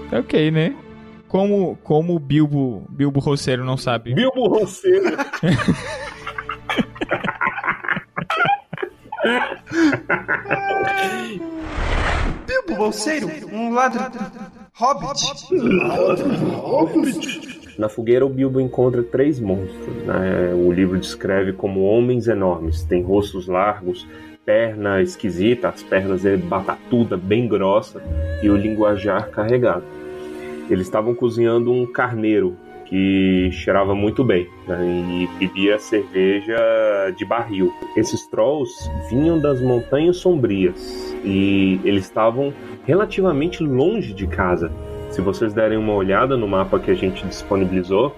Tá 0.10 0.20
ok, 0.20 0.50
né? 0.50 0.74
Como, 1.28 1.78
como 1.84 2.16
o 2.16 2.20
Bilbo, 2.20 2.86
Bilbo 2.90 3.20
Roceiro 3.20 3.66
não 3.66 3.76
sabe. 3.78 4.14
Bilbo 4.14 4.48
Roceiro. 4.48 5.18
Bilbo 12.46 12.76
Bolseiro, 12.78 13.28
um 13.52 13.74
ladrão. 13.74 14.10
Hobbit. 14.74 15.48
Na 17.78 17.90
fogueira, 17.90 18.26
o 18.26 18.30
Bilbo 18.30 18.62
encontra 18.62 19.04
três 19.04 19.40
monstros. 19.40 19.96
Né? 20.06 20.54
O 20.54 20.72
livro 20.72 21.00
descreve 21.00 21.52
como 21.54 21.82
homens 21.82 22.28
enormes. 22.28 22.84
Tem 22.84 23.02
rostos 23.02 23.48
largos, 23.48 24.08
perna 24.46 25.02
esquisita, 25.02 25.70
as 25.70 25.84
pernas 25.84 26.26
é 26.26 26.38
batatuda, 26.38 27.18
bem 27.18 27.48
grossa, 27.48 28.02
e 28.42 28.50
o 28.50 28.56
linguajar 28.56 29.30
carregado. 29.30 29.97
Eles 30.70 30.88
estavam 30.88 31.16
cozinhando 31.16 31.72
um 31.72 31.86
carneiro, 31.86 32.58
que 32.88 33.50
cheirava 33.52 33.94
muito 33.94 34.24
bem 34.24 34.48
né, 34.66 35.28
e 35.40 35.40
bebia 35.40 35.78
cerveja 35.78 36.58
de 37.18 37.26
barril. 37.26 37.72
Esses 37.96 38.26
trolls 38.28 38.90
vinham 39.10 39.40
das 39.40 39.62
montanhas 39.62 40.18
sombrias 40.18 41.16
e 41.24 41.80
eles 41.84 42.06
estavam 42.06 42.54
relativamente 42.86 43.62
longe 43.62 44.14
de 44.14 44.26
casa. 44.26 44.72
Se 45.10 45.22
vocês 45.22 45.54
derem 45.54 45.78
uma 45.78 45.94
olhada 45.94 46.38
no 46.38 46.48
mapa 46.48 46.80
que 46.80 46.92
a 46.92 46.96
gente 46.96 47.26
disponibilizou, 47.26 48.16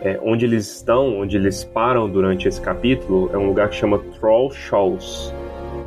é, 0.00 0.18
onde 0.22 0.44
eles 0.44 0.76
estão, 0.76 1.20
onde 1.20 1.36
eles 1.36 1.62
param 1.62 2.08
durante 2.08 2.48
esse 2.48 2.60
capítulo, 2.60 3.30
é 3.32 3.38
um 3.38 3.46
lugar 3.46 3.68
que 3.68 3.76
chama 3.76 3.98
Troll 4.18 4.50
Shoals, 4.50 5.32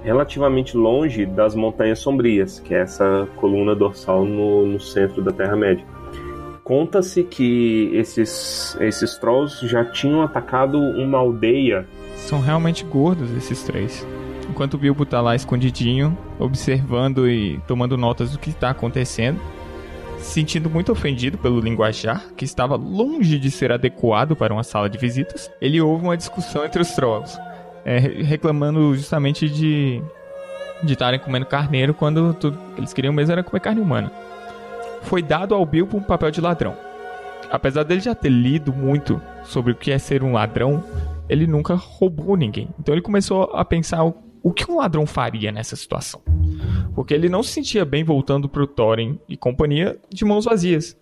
relativamente 0.06 0.78
longe 0.78 1.26
das 1.26 1.56
Montanhas 1.56 2.00
Sombrias, 2.00 2.60
que 2.60 2.76
é 2.76 2.82
essa 2.82 3.28
coluna 3.38 3.76
dorsal 3.76 4.24
no, 4.24 4.68
no 4.68 4.80
centro 4.80 5.22
da 5.24 5.32
Terra-média. 5.32 5.84
Conta-se 6.64 7.24
que 7.24 7.90
esses, 7.94 8.78
esses 8.80 9.18
Trolls 9.18 9.68
já 9.68 9.84
tinham 9.84 10.22
atacado 10.22 10.78
uma 10.78 11.18
aldeia. 11.18 11.88
São 12.16 12.40
realmente 12.40 12.84
gordos 12.84 13.32
esses 13.36 13.64
três. 13.64 14.06
Enquanto 14.50 14.76
o 14.76 14.78
Bilbo 14.78 15.06
tá 15.06 15.22
lá 15.22 15.36
escondidinho, 15.36 16.16
observando 16.40 17.28
e 17.28 17.60
tomando 17.68 17.98
notas 17.98 18.32
do 18.32 18.40
que 18.40 18.52
está 18.52 18.70
acontecendo, 18.70 19.40
se 20.20 20.34
sentindo 20.34 20.70
muito 20.70 20.92
ofendido 20.92 21.38
pelo 21.38 21.60
linguajar, 21.60 22.28
que 22.36 22.46
estava 22.46 22.76
longe 22.76 23.40
de 23.40 23.50
ser 23.50 23.72
adequado 23.72 24.36
para 24.36 24.54
uma 24.54 24.64
sala 24.64 24.90
de 24.90 24.98
visitas, 24.98 25.52
ele 25.60 25.82
ouve 25.82 26.04
uma 26.04 26.18
discussão 26.18 26.64
entre 26.66 26.82
os 26.82 26.92
trolls, 26.92 27.40
é, 27.86 27.98
reclamando 28.00 28.96
justamente 28.96 29.50
de 29.50 30.02
de 30.84 30.92
estarem 30.92 31.20
comendo 31.20 31.46
carneiro 31.46 31.94
quando 31.94 32.34
tudo 32.34 32.58
que 32.76 32.82
eles 32.82 32.94
queriam 32.94 33.14
mesmo 33.14 33.32
era 33.32 33.42
comer 33.42 33.62
carne 33.62 33.80
humana. 33.80 34.12
Foi 35.04 35.22
dado 35.22 35.56
ao 35.56 35.66
Bilbo 35.66 35.98
um 35.98 36.02
papel 36.02 36.30
de 36.30 36.42
ladrão. 36.42 36.76
Apesar 37.50 37.84
dele 37.84 38.02
já 38.02 38.14
ter 38.14 38.30
lido 38.30 38.74
muito 38.74 39.22
sobre 39.44 39.72
o 39.72 39.76
que 39.76 39.90
é 39.90 39.98
ser 39.98 40.22
um 40.22 40.34
ladrão, 40.34 40.84
ele 41.30 41.48
nunca 41.48 41.76
roubou 41.76 42.36
ninguém. 42.36 42.68
Então 42.78 42.94
ele 42.94 43.02
começou 43.02 43.44
a 43.54 43.64
pensar 43.64 44.04
o, 44.04 44.16
o 44.44 44.52
que 44.52 44.70
um 44.70 44.78
ladrão 44.78 45.06
faria 45.06 45.52
nessa 45.52 45.78
situação 45.78 46.22
porque 46.96 47.14
ele 47.14 47.28
não 47.28 47.44
se 47.44 47.52
sentia 47.52 47.84
bem 47.84 48.04
voltando 48.04 48.48
pro 48.48 48.66
Thorin 48.66 49.20
e 49.28 49.36
companhia 49.36 50.00
de 50.10 50.24
mãos 50.24 50.46
vazias. 50.46 50.98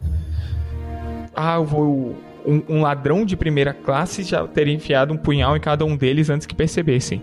Ah, 1.35 1.55
eu 1.55 1.65
vou. 1.65 2.15
Um, 2.45 2.62
um, 2.67 2.81
ladrão 2.81 3.25
de 3.25 3.38
primeira 3.38 3.73
classe 3.73 4.23
já 4.23 4.45
teria 4.45 4.73
enfiado 4.73 5.13
um 5.13 5.17
punhal 5.17 5.55
em 5.55 5.59
cada 5.59 5.85
um 5.85 5.95
deles 5.95 6.29
antes 6.29 6.45
que 6.45 6.53
percebessem. 6.53 7.21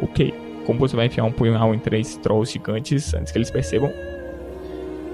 Ok. 0.00 0.32
Como 0.64 0.78
você 0.78 0.94
vai 0.94 1.06
enfiar 1.06 1.24
um 1.24 1.32
punhal 1.32 1.74
em 1.74 1.78
três 1.78 2.16
trolls 2.16 2.52
gigantes 2.52 3.12
antes 3.14 3.32
que 3.32 3.38
eles 3.38 3.50
percebam? 3.50 3.92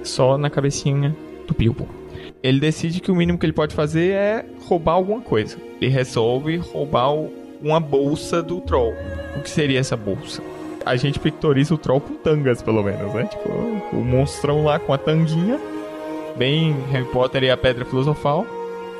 Só 0.02 0.36
na 0.36 0.50
cabecinha 0.50 1.16
do 1.46 1.54
Bilbo. 1.54 1.88
Ele 2.42 2.60
decide 2.60 3.00
que 3.00 3.10
o 3.10 3.16
mínimo 3.16 3.38
que 3.38 3.46
ele 3.46 3.52
pode 3.52 3.74
fazer 3.74 4.12
é 4.12 4.44
roubar 4.60 4.92
alguma 4.92 5.20
coisa. 5.20 5.56
Ele 5.80 5.90
resolve 5.90 6.58
roubar 6.58 7.14
uma 7.62 7.80
bolsa 7.80 8.42
do 8.42 8.60
troll. 8.60 8.94
O 9.36 9.40
que 9.40 9.48
seria 9.48 9.80
essa 9.80 9.96
bolsa? 9.96 10.42
a 10.86 10.94
gente 10.94 11.18
pictoriza 11.18 11.74
o 11.74 11.78
troll 11.78 12.00
com 12.00 12.14
tangas, 12.14 12.62
pelo 12.62 12.80
menos, 12.80 13.12
né? 13.12 13.24
Tipo, 13.24 13.48
o 13.92 14.04
monstrão 14.04 14.64
lá 14.64 14.78
com 14.78 14.92
a 14.92 14.98
tanguinha, 14.98 15.58
bem 16.36 16.76
Harry 16.92 17.04
Potter 17.06 17.42
e 17.42 17.50
a 17.50 17.56
Pedra 17.56 17.84
Filosofal. 17.84 18.46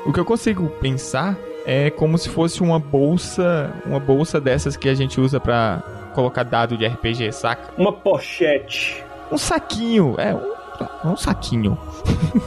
O 0.07 0.13
que 0.13 0.21
eu 0.21 0.23
consigo 0.23 0.69
pensar 0.79 1.37
é 1.65 1.89
como 1.89 2.17
se 2.17 2.29
fosse 2.29 2.63
uma 2.63 2.79
bolsa, 2.79 3.73
uma 3.85 3.99
bolsa 3.99 4.39
dessas 4.39 4.77
que 4.77 4.87
a 4.87 4.95
gente 4.95 5.19
usa 5.19 5.37
para 5.37 5.83
colocar 6.15 6.43
dado 6.43 6.77
de 6.77 6.87
RPG, 6.87 7.33
saca? 7.33 7.73
Uma 7.77 7.91
pochete. 7.91 9.03
Um 9.29 9.37
saquinho, 9.37 10.15
é, 10.17 10.33
um, 10.33 11.11
um 11.11 11.17
saquinho. 11.17 11.77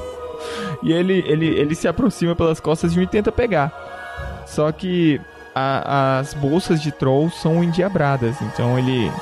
e 0.83 0.91
ele, 0.91 1.23
ele, 1.27 1.49
ele 1.49 1.75
se 1.75 1.87
aproxima 1.87 2.35
pelas 2.35 2.61
costas 2.61 2.97
e 2.97 3.07
tenta 3.07 3.31
pegar. 3.31 4.45
Só 4.47 4.73
que 4.73 5.21
a, 5.55 6.19
as 6.19 6.33
bolsas 6.33 6.81
de 6.81 6.91
troll 6.91 7.29
são 7.29 7.63
endiabradas, 7.63 8.41
então 8.41 8.79
ele 8.79 9.13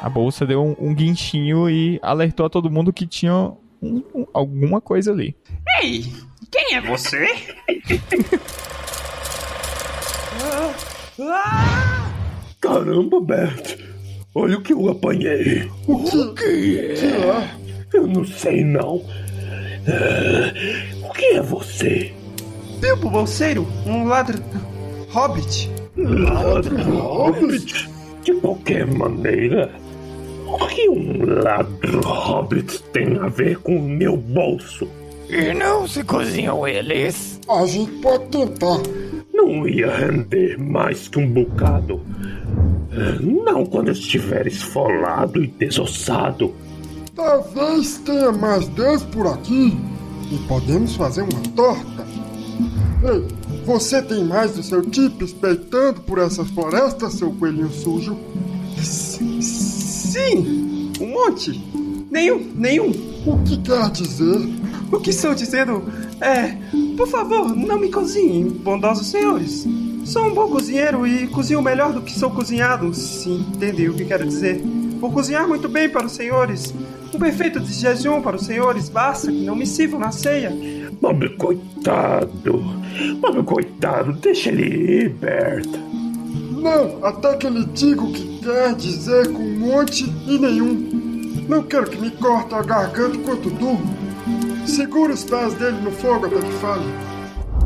a 0.00 0.08
bolsa 0.08 0.46
deu 0.46 0.62
um, 0.62 0.76
um 0.78 0.94
guinchinho 0.94 1.68
e 1.68 1.98
alertou 2.00 2.46
a 2.46 2.50
todo 2.50 2.70
mundo 2.70 2.92
que 2.92 3.04
tinha 3.04 3.34
um, 3.82 4.02
um, 4.14 4.26
alguma 4.32 4.80
coisa 4.80 5.10
ali. 5.10 5.34
Ei, 5.82 6.04
quem 6.54 6.76
é 6.76 6.80
você? 6.80 7.26
Caramba, 12.60 13.20
Bert! 13.20 13.76
Olha 14.36 14.58
o 14.58 14.62
que 14.62 14.72
eu 14.72 14.88
apanhei! 14.88 15.68
O 15.88 16.04
que 16.34 16.78
é? 16.78 16.94
Eu 17.92 18.06
não 18.06 18.24
sei 18.24 18.62
não. 18.62 19.02
o 21.02 21.12
que 21.12 21.24
é 21.24 21.42
você? 21.42 22.12
Bilbo 22.80 23.10
Bolseiro, 23.10 23.66
um 23.84 24.04
ladrão. 24.04 24.40
Hobbit. 25.08 25.68
Ladrão 25.96 26.98
Hobbit? 27.00 27.90
De 28.22 28.32
qualquer 28.34 28.86
maneira, 28.86 29.72
o 30.46 30.66
que 30.68 30.88
um 30.88 31.42
ladrão 31.42 32.00
hobbit 32.00 32.80
tem 32.92 33.18
a 33.18 33.26
ver 33.26 33.58
com 33.58 33.76
o 33.76 33.82
meu 33.82 34.16
bolso? 34.16 34.88
E 35.28 35.54
não 35.54 35.86
se 35.86 36.04
cozinham 36.04 36.66
eles? 36.66 37.40
A 37.48 37.66
gente 37.66 37.92
pode 38.00 38.24
tentar. 38.26 38.78
Não 39.32 39.66
ia 39.66 39.94
render 39.94 40.58
mais 40.58 41.08
que 41.08 41.18
um 41.18 41.30
bocado. 41.30 42.00
Não 43.20 43.66
quando 43.66 43.90
estiver 43.90 44.46
esfolado 44.46 45.42
e 45.42 45.48
desossado. 45.48 46.54
Talvez 47.14 47.98
tenha 47.98 48.32
mais 48.32 48.66
deles 48.68 49.02
por 49.04 49.26
aqui. 49.26 49.76
E 50.30 50.38
podemos 50.48 50.94
fazer 50.96 51.22
uma 51.22 51.42
torta. 51.54 52.06
Ei, 53.02 53.26
você 53.64 54.00
tem 54.02 54.24
mais 54.24 54.52
do 54.52 54.62
seu 54.62 54.82
tipo 54.82 55.24
espeitando 55.24 56.00
por 56.02 56.18
essa 56.18 56.44
floresta, 56.44 57.10
seu 57.10 57.32
coelhinho 57.32 57.70
sujo? 57.70 58.16
Sim, 58.80 60.92
um 61.00 61.06
monte. 61.06 61.60
Nenhum, 62.10 62.50
nenhum. 62.54 62.90
O 63.26 63.38
que 63.44 63.56
quer 63.58 63.90
dizer? 63.90 64.38
O 64.94 65.00
que 65.00 65.10
estou 65.10 65.34
dizendo 65.34 65.82
é: 66.20 66.56
por 66.96 67.08
favor, 67.08 67.54
não 67.54 67.80
me 67.80 67.90
cozinhem, 67.90 68.48
bondosos 68.48 69.08
senhores. 69.08 69.66
Sou 70.04 70.26
um 70.26 70.32
bom 70.32 70.48
cozinheiro 70.48 71.04
e 71.04 71.26
cozinho 71.26 71.60
melhor 71.60 71.92
do 71.92 72.00
que 72.00 72.16
sou 72.16 72.30
cozinhado. 72.30 72.94
Sim, 72.94 73.44
entendeu 73.56 73.90
o 73.90 73.96
que 73.96 74.04
quero 74.04 74.24
dizer. 74.24 74.62
Vou 75.00 75.10
cozinhar 75.10 75.48
muito 75.48 75.68
bem 75.68 75.88
para 75.88 76.06
os 76.06 76.12
senhores. 76.12 76.72
Um 77.12 77.18
perfeito 77.18 77.58
de 77.58 77.72
jejum 77.72 78.22
para 78.22 78.36
os 78.36 78.46
senhores. 78.46 78.88
Basta 78.88 79.32
que 79.32 79.44
não 79.44 79.56
me 79.56 79.66
sirvam 79.66 79.98
na 79.98 80.12
ceia. 80.12 80.52
Pobre 81.00 81.30
coitado. 81.30 82.64
Pobre 83.20 83.42
coitado, 83.42 84.12
deixa 84.12 84.50
ele 84.50 84.62
ir, 84.62 85.08
Berta. 85.14 85.76
Não, 86.52 87.04
até 87.04 87.36
que 87.36 87.48
ele 87.48 87.64
diga 87.74 88.00
o 88.00 88.12
que 88.12 88.38
quer 88.38 88.76
dizer 88.76 89.32
com 89.32 89.42
um 89.42 89.58
monte 89.58 90.04
e 90.28 90.38
nenhum. 90.38 91.44
Não 91.48 91.64
quero 91.64 91.90
que 91.90 92.00
me 92.00 92.12
corte 92.12 92.54
a 92.54 92.62
garganta 92.62 93.16
enquanto 93.16 93.50
durmo. 93.50 94.03
Segura 94.66 95.12
os 95.12 95.24
pés 95.24 95.54
dele 95.54 95.78
no 95.82 95.90
fogo 95.90 96.26
até 96.26 96.36
que 96.36 96.52
fale. 96.54 96.84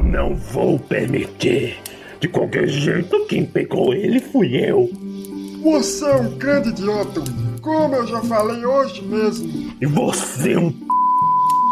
Não 0.03 0.35
vou 0.35 0.79
permitir. 0.79 1.79
De 2.21 2.29
qualquer 2.29 2.69
jeito, 2.69 3.27
quem 3.27 3.45
pegou 3.45 3.95
ele 3.95 4.21
fui 4.21 4.57
eu. 4.57 4.91
Você 5.63 6.05
é 6.05 6.17
um 6.17 6.37
grande 6.37 6.71
idiota, 6.71 7.23
como 7.61 7.95
eu 7.95 8.07
já 8.07 8.21
falei 8.23 8.65
hoje 8.65 9.03
mesmo. 9.03 9.73
E 9.81 9.87
você 9.87 10.53
é 10.53 10.59
um 10.59 10.73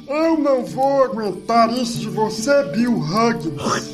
eu 0.08 0.38
não 0.38 0.64
vou 0.64 1.02
aguentar 1.02 1.68
isso 1.76 1.98
de 1.98 2.08
você, 2.08 2.62
Bill 2.64 2.96
Huggins. 2.96 3.92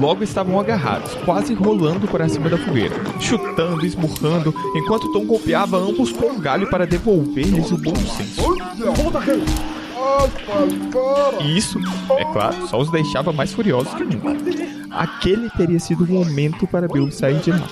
Logo 0.00 0.24
estavam 0.24 0.58
agarrados, 0.58 1.12
quase 1.22 1.52
rolando 1.52 2.08
para 2.08 2.26
cima 2.30 2.48
da 2.48 2.56
fogueira, 2.56 2.96
chutando, 3.20 3.84
esmurrando, 3.84 4.54
enquanto 4.74 5.12
Tom 5.12 5.26
golpeava 5.26 5.76
ambos 5.76 6.12
com 6.12 6.28
um 6.28 6.40
galho 6.40 6.70
para 6.70 6.86
devolver-lhes 6.86 7.70
o 7.70 7.76
bom 7.76 7.94
senso. 7.94 8.56
E 11.40 11.56
isso, 11.56 11.78
é 12.18 12.24
claro, 12.32 12.66
só 12.68 12.78
os 12.78 12.90
deixava 12.90 13.32
mais 13.32 13.52
furiosos 13.52 13.92
que 13.94 14.04
nunca. 14.04 14.36
Aquele 14.90 15.48
teria 15.50 15.78
sido 15.78 16.04
o 16.04 16.08
momento 16.08 16.66
para 16.66 16.88
Bill 16.88 17.10
sair 17.10 17.40
de 17.40 17.50
lá. 17.50 17.68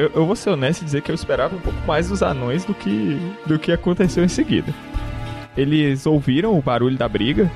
eu, 0.00 0.10
eu 0.14 0.26
vou 0.26 0.34
ser 0.34 0.50
honesto 0.50 0.80
e 0.80 0.84
dizer 0.86 1.02
que 1.02 1.10
eu 1.10 1.14
esperava 1.14 1.54
um 1.54 1.60
pouco 1.60 1.78
mais 1.86 2.08
dos 2.08 2.22
anões 2.22 2.64
do 2.64 2.72
que, 2.72 3.18
do 3.46 3.58
que 3.58 3.70
aconteceu 3.70 4.24
em 4.24 4.28
seguida. 4.28 4.72
Eles 5.54 6.06
ouviram 6.06 6.56
o 6.58 6.62
barulho 6.62 6.96
da 6.96 7.06
briga 7.06 7.50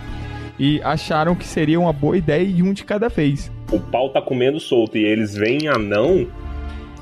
e 0.59 0.81
acharam 0.83 1.35
que 1.35 1.47
seria 1.47 1.81
uma 1.81 1.93
boa 1.93 2.17
ideia 2.17 2.43
ir 2.43 2.63
um 2.63 2.73
de 2.73 2.85
cada 2.85 3.09
vez. 3.09 3.51
O 3.73 3.81
pau 3.81 4.11
tá 4.11 4.21
comendo 4.21 4.61
solto 4.61 4.97
e 4.97 5.05
eles 5.05 5.35
veem 5.35 5.69
anão. 5.69 6.27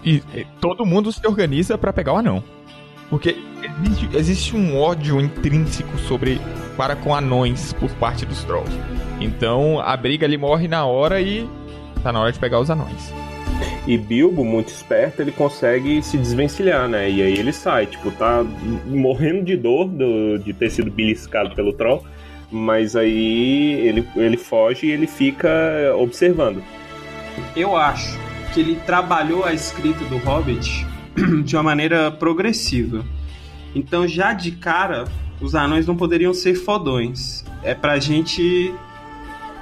E, 0.05 0.23
e 0.35 0.47
todo 0.61 0.87
mundo 0.87 1.13
se 1.13 1.27
organiza 1.27 1.77
para 1.77 1.93
pegar 1.93 2.15
o 2.15 2.17
anão. 2.17 2.43
Porque 3.11 3.37
existe, 3.83 4.17
existe, 4.17 4.57
um 4.57 4.81
ódio 4.81 5.21
intrínseco 5.21 5.99
sobre 5.99 6.41
para 6.77 6.97
com 6.97 7.15
anões 7.15 7.73
por 7.75 7.91
parte 7.97 8.25
dos 8.25 8.43
trolls. 8.45 8.73
Então 9.21 9.79
a 9.81 9.97
briga 9.97 10.27
ali 10.27 10.39
morre 10.39 10.67
na 10.67 10.87
hora 10.87 11.21
e 11.21 11.47
tá 12.03 12.11
na 12.11 12.21
hora 12.21 12.33
de 12.33 12.39
pegar 12.39 12.59
os 12.59 12.71
anões. 12.71 13.13
E 13.87 13.99
Bilbo, 13.99 14.45
muito 14.45 14.69
esperto, 14.69 15.23
ele 15.23 15.33
consegue 15.33 16.03
se 16.03 16.17
desvencilhar, 16.17 16.89
né? 16.89 17.11
E 17.11 17.23
aí 17.23 17.37
ele 17.37 17.53
sai, 17.53 17.87
tipo, 17.87 18.11
tá 18.13 18.45
morrendo 18.87 19.45
de 19.45 19.57
dor 19.57 19.89
do, 19.89 20.39
de 20.39 20.53
ter 20.53 20.71
sido 20.71 20.91
beliscado 20.91 21.55
pelo 21.55 21.73
troll, 21.73 22.05
mas 22.53 22.95
aí 22.95 23.81
ele, 23.81 24.09
ele 24.15 24.37
foge 24.37 24.87
e 24.87 24.91
ele 24.91 25.07
fica 25.07 25.49
observando. 25.97 26.63
Eu 27.57 27.77
acho 27.77 28.19
que 28.53 28.61
ele 28.61 28.77
trabalhou 28.87 29.45
a 29.45 29.53
escrita 29.53 30.05
do 30.05 30.19
Hobbit 30.19 30.87
de 31.45 31.57
uma 31.57 31.63
maneira 31.63 32.11
progressiva. 32.11 33.05
Então, 33.75 34.07
já 34.07 34.35
de 34.35 34.53
cara, 34.53 35.07
os 35.41 35.55
anões 35.55 35.87
não 35.87 35.97
poderiam 35.97 36.35
ser 36.35 36.55
fodões. 36.55 37.45
É 37.63 37.75
pra 37.75 37.99
gente 37.99 38.75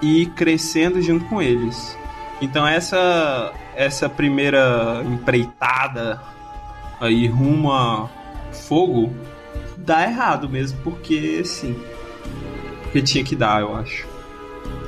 ir 0.03 0.27
crescendo 0.31 1.01
junto 1.01 1.25
com 1.27 1.41
eles. 1.41 1.97
Então, 2.43 2.67
essa 2.67 3.53
essa 3.77 4.09
primeira 4.09 5.03
empreitada 5.07 6.21
aí 7.01 7.27
rumo 7.27 7.73
a 7.73 8.11
fogo 8.53 9.15
dá 9.77 10.05
errado 10.05 10.49
mesmo, 10.49 10.79
porque 10.83 11.43
sim. 11.45 11.75
Porque 12.91 13.03
tinha 13.03 13.23
que 13.23 13.37
dar, 13.37 13.61
eu 13.61 13.77
acho. 13.77 14.05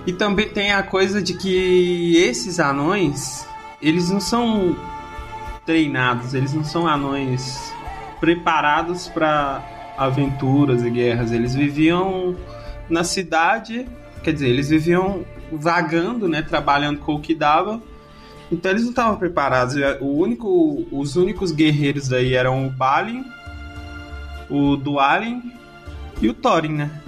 E 0.05 0.13
também 0.13 0.49
tem 0.49 0.73
a 0.73 0.83
coisa 0.83 1.23
de 1.23 1.35
que 1.35 2.17
esses 2.17 2.59
anões, 2.59 3.47
eles 3.81 4.11
não 4.11 4.21
são 4.21 4.77
treinados, 5.65 6.35
eles 6.35 6.53
não 6.53 6.65
são 6.65 6.89
anões 6.89 7.73
preparados 8.19 9.09
para 9.09 9.63
aventuras 9.97 10.83
e 10.83 10.91
guerras. 10.91 11.31
Eles 11.31 11.55
viviam 11.55 12.37
na 12.91 13.05
cidade, 13.05 13.87
quer 14.25 14.33
dizer, 14.33 14.49
eles 14.49 14.71
viviam 14.71 15.25
vagando, 15.53 16.29
né, 16.29 16.43
trabalhando 16.43 16.99
com 16.99 17.15
o 17.15 17.21
que 17.21 17.35
dava. 17.35 17.81
Então 18.51 18.73
eles 18.73 18.83
não 18.83 18.91
estavam 18.91 19.17
preparados. 19.17 19.77
O 20.01 20.07
único, 20.07 20.85
os 20.91 21.15
únicos 21.15 21.53
guerreiros 21.53 22.09
daí 22.09 22.35
eram 22.35 22.67
o 22.67 22.71
Balin, 22.71 23.25
o 24.51 24.77
Dualin 24.77 25.53
e 26.21 26.29
o 26.29 26.35
Thorin, 26.35 26.73
né? 26.73 27.02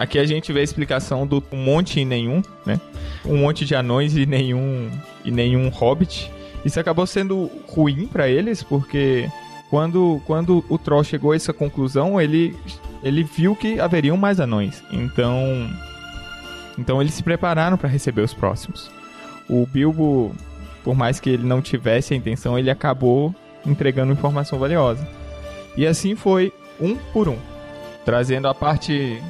Aqui 0.00 0.18
a 0.18 0.24
gente 0.24 0.50
vê 0.50 0.60
a 0.60 0.62
explicação 0.62 1.26
do 1.26 1.44
um 1.52 1.58
monte 1.58 2.00
e 2.00 2.06
nenhum, 2.06 2.40
né? 2.64 2.80
Um 3.22 3.36
monte 3.36 3.66
de 3.66 3.74
anões 3.74 4.16
e 4.16 4.24
nenhum 4.24 4.90
e 5.22 5.30
nenhum 5.30 5.68
hobbit. 5.68 6.32
Isso 6.64 6.80
acabou 6.80 7.06
sendo 7.06 7.50
ruim 7.66 8.06
para 8.06 8.26
eles, 8.26 8.62
porque 8.62 9.28
quando, 9.68 10.18
quando 10.26 10.64
o 10.70 10.78
Troll 10.78 11.04
chegou 11.04 11.32
a 11.32 11.36
essa 11.36 11.52
conclusão, 11.52 12.18
ele, 12.18 12.56
ele 13.02 13.22
viu 13.22 13.54
que 13.54 13.78
haveriam 13.78 14.16
mais 14.16 14.40
anões. 14.40 14.82
Então, 14.90 15.70
então 16.78 17.02
eles 17.02 17.12
se 17.12 17.22
prepararam 17.22 17.76
para 17.76 17.86
receber 17.86 18.22
os 18.22 18.32
próximos. 18.32 18.90
O 19.50 19.66
Bilbo, 19.66 20.34
por 20.82 20.94
mais 20.94 21.20
que 21.20 21.28
ele 21.28 21.46
não 21.46 21.60
tivesse 21.60 22.14
a 22.14 22.16
intenção, 22.16 22.58
ele 22.58 22.70
acabou 22.70 23.34
entregando 23.66 24.14
informação 24.14 24.58
valiosa. 24.58 25.06
E 25.76 25.86
assim 25.86 26.16
foi 26.16 26.54
um 26.80 26.96
por 27.12 27.28
um, 27.28 27.36
trazendo 28.06 28.48
a 28.48 28.54
parte 28.54 29.22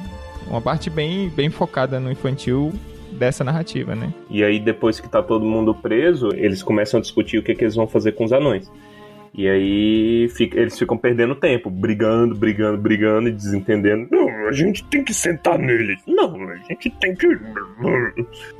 uma 0.47 0.61
parte 0.61 0.89
bem, 0.89 1.29
bem 1.29 1.49
focada 1.49 1.99
no 1.99 2.11
infantil 2.11 2.73
dessa 3.11 3.43
narrativa, 3.43 3.95
né? 3.95 4.13
E 4.29 4.43
aí, 4.43 4.59
depois 4.59 4.99
que 4.99 5.09
tá 5.09 5.21
todo 5.21 5.45
mundo 5.45 5.75
preso, 5.75 6.29
eles 6.33 6.63
começam 6.63 6.99
a 6.99 7.01
discutir 7.01 7.37
o 7.37 7.43
que, 7.43 7.53
que 7.53 7.63
eles 7.63 7.75
vão 7.75 7.87
fazer 7.87 8.13
com 8.13 8.23
os 8.23 8.33
anões. 8.33 8.71
E 9.33 9.47
aí 9.47 10.29
fica, 10.29 10.59
eles 10.59 10.77
ficam 10.77 10.97
perdendo 10.97 11.35
tempo, 11.35 11.69
brigando, 11.69 12.35
brigando, 12.35 12.77
brigando 12.77 13.29
e 13.29 13.31
desentendendo. 13.31 14.07
Não, 14.11 14.47
a 14.47 14.51
gente 14.51 14.83
tem 14.85 15.03
que 15.03 15.13
sentar 15.13 15.57
neles. 15.57 15.99
Não, 16.05 16.49
a 16.49 16.57
gente 16.57 16.89
tem 16.99 17.15
que. 17.15 17.27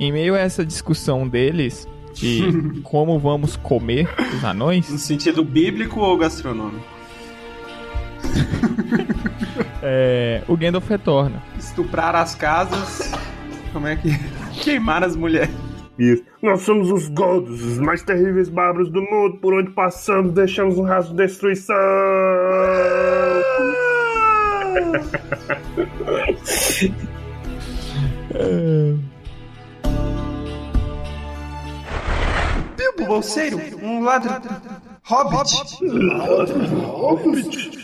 Em 0.00 0.10
meio 0.10 0.34
a 0.34 0.38
essa 0.38 0.64
discussão 0.64 1.28
deles 1.28 1.86
de 2.14 2.80
como 2.84 3.18
vamos 3.18 3.54
comer 3.56 4.08
os 4.34 4.44
anões. 4.44 4.88
No 4.88 4.98
sentido 4.98 5.44
bíblico 5.44 6.00
ou 6.00 6.16
gastronômico? 6.16 6.91
é, 9.82 10.42
o 10.48 10.56
Gandalf 10.56 10.88
retorna. 10.88 11.42
Estuprar 11.58 12.14
as 12.14 12.34
casas. 12.34 13.12
Como 13.72 13.86
é 13.86 13.96
que. 13.96 14.10
Queimar 14.62 15.02
as 15.02 15.16
mulheres. 15.16 15.54
Isso. 15.98 16.24
Nós 16.42 16.62
somos 16.62 16.90
os 16.90 17.08
Goldos, 17.08 17.62
os 17.62 17.78
mais 17.78 18.02
terríveis 18.02 18.48
bárbaros 18.48 18.90
do 18.90 19.02
mundo. 19.02 19.38
Por 19.38 19.54
onde 19.54 19.70
passamos, 19.70 20.32
deixamos 20.32 20.78
um 20.78 20.82
rastro 20.82 21.14
de 21.14 21.24
destruição. 21.24 21.76
Bilbo 32.76 33.06
Bolseiro, 33.06 33.60
um 33.82 34.02
ladrão. 34.02 34.40
Hobbit. 35.04 35.78
Hobbit. 36.86 37.81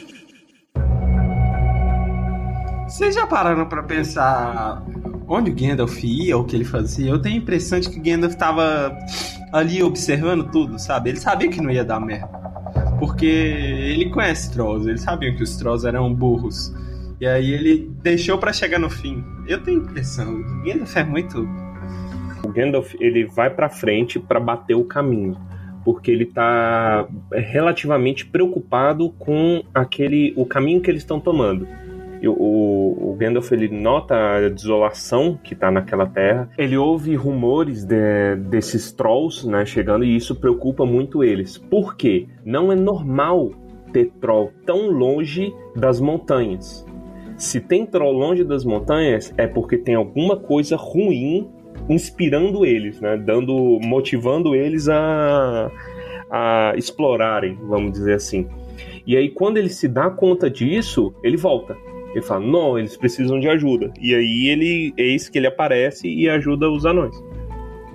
Vocês 2.98 3.14
já 3.14 3.28
pararam 3.28 3.64
pra 3.64 3.80
pensar 3.80 4.82
onde 5.28 5.52
o 5.52 5.54
Gandalf 5.54 6.02
ia, 6.02 6.37
o 6.37 6.42
que 6.42 6.56
ele 6.56 6.64
fazia? 6.64 7.08
Eu 7.08 7.22
tenho 7.22 7.37
a 7.37 7.38
impressão 7.38 7.78
de 7.78 7.88
que 7.88 7.96
o 7.96 8.02
Gandalf 8.02 8.34
tava 8.34 8.92
ali 9.52 9.80
observando 9.84 10.50
tudo, 10.50 10.80
sabe? 10.80 11.11
Ele 11.11 11.20
sabia 11.20 11.48
que 11.48 11.61
não 11.61 11.70
ia 11.70 11.84
dar 11.84 12.00
merda. 12.00 12.26
Porque 12.98 13.24
ele 13.24 14.11
conhece 14.11 14.52
Trolls, 14.52 14.88
ele 14.88 14.98
sabia 14.98 15.32
que 15.32 15.44
os 15.44 15.54
Trolls 15.54 15.87
eram 15.87 16.12
burros. 16.12 16.74
E 17.20 17.26
aí 17.28 17.52
ele 17.52 17.88
deixou 18.02 18.37
para 18.37 18.52
chegar 18.52 18.80
no 18.80 18.90
fim. 18.90 19.24
Eu 19.46 19.62
tenho 19.62 19.80
a 19.80 19.84
impressão, 19.84 20.34
o 20.34 20.64
Gandalf 20.64 20.96
é 20.96 21.04
muito. 21.04 21.48
O 22.42 22.48
Gandalf 22.48 22.94
ele 22.98 23.26
vai 23.26 23.48
para 23.48 23.68
frente 23.68 24.18
para 24.18 24.40
bater 24.40 24.74
o 24.74 24.82
caminho, 24.82 25.37
porque 25.84 26.11
ele 26.11 26.26
tá 26.26 27.06
relativamente 27.32 28.26
preocupado 28.26 29.11
com 29.20 29.62
aquele 29.72 30.34
o 30.37 30.44
caminho 30.44 30.80
que 30.80 30.90
eles 30.90 31.02
estão 31.02 31.20
tomando 31.20 31.64
o, 32.26 33.12
o 33.12 33.16
Gandalf 33.18 33.52
ele 33.52 33.68
nota 33.68 34.14
a 34.14 34.48
desolação 34.48 35.38
que 35.42 35.54
está 35.54 35.70
naquela 35.70 36.07
terra. 36.07 36.48
Ele 36.57 36.76
ouve 36.76 37.14
rumores 37.14 37.85
de, 37.85 38.37
desses 38.48 38.90
trolls 38.90 39.46
né, 39.48 39.64
chegando 39.64 40.04
e 40.04 40.16
isso 40.16 40.35
preocupa 40.35 40.85
muito 40.85 41.22
eles. 41.22 41.59
Por 41.59 41.96
quê? 41.96 42.26
Não 42.44 42.72
é 42.72 42.74
normal 42.74 43.50
ter 43.92 44.12
troll 44.20 44.50
tão 44.66 44.90
longe 44.90 45.54
das 45.76 46.00
montanhas. 46.00 46.87
Se 47.37 47.61
tem 47.61 47.87
troll 47.87 48.12
longe 48.12 48.42
das 48.42 48.64
montanhas, 48.64 49.33
é 49.37 49.46
porque 49.46 49.78
tem 49.78 49.94
alguma 49.94 50.37
coisa 50.37 50.76
ruim 50.76 51.48
inspirando 51.88 52.66
eles, 52.66 53.00
né? 53.00 53.16
Dando, 53.16 53.78
motivando 53.83 54.54
eles 54.54 54.88
a, 54.88 55.70
a 56.31 56.72
explorarem, 56.76 57.57
vamos 57.62 57.92
dizer 57.92 58.14
assim. 58.14 58.48
E 59.07 59.16
aí, 59.16 59.31
quando 59.31 59.57
ele 59.57 59.68
se 59.68 59.88
dá 59.88 60.11
conta 60.11 60.50
disso, 60.50 61.14
ele 61.22 61.37
volta. 61.37 61.76
Ele 62.11 62.23
fala, 62.23 62.40
não, 62.40 62.79
eles 62.79 62.97
precisam 62.97 63.38
de 63.38 63.49
ajuda. 63.49 63.92
E 64.01 64.14
aí 64.14 64.49
ele, 64.49 64.94
eis 64.97 65.29
que 65.29 65.38
ele 65.38 65.47
aparece 65.47 66.09
e 66.09 66.29
ajuda 66.29 66.71
os 66.71 66.87
anões. 66.87 67.14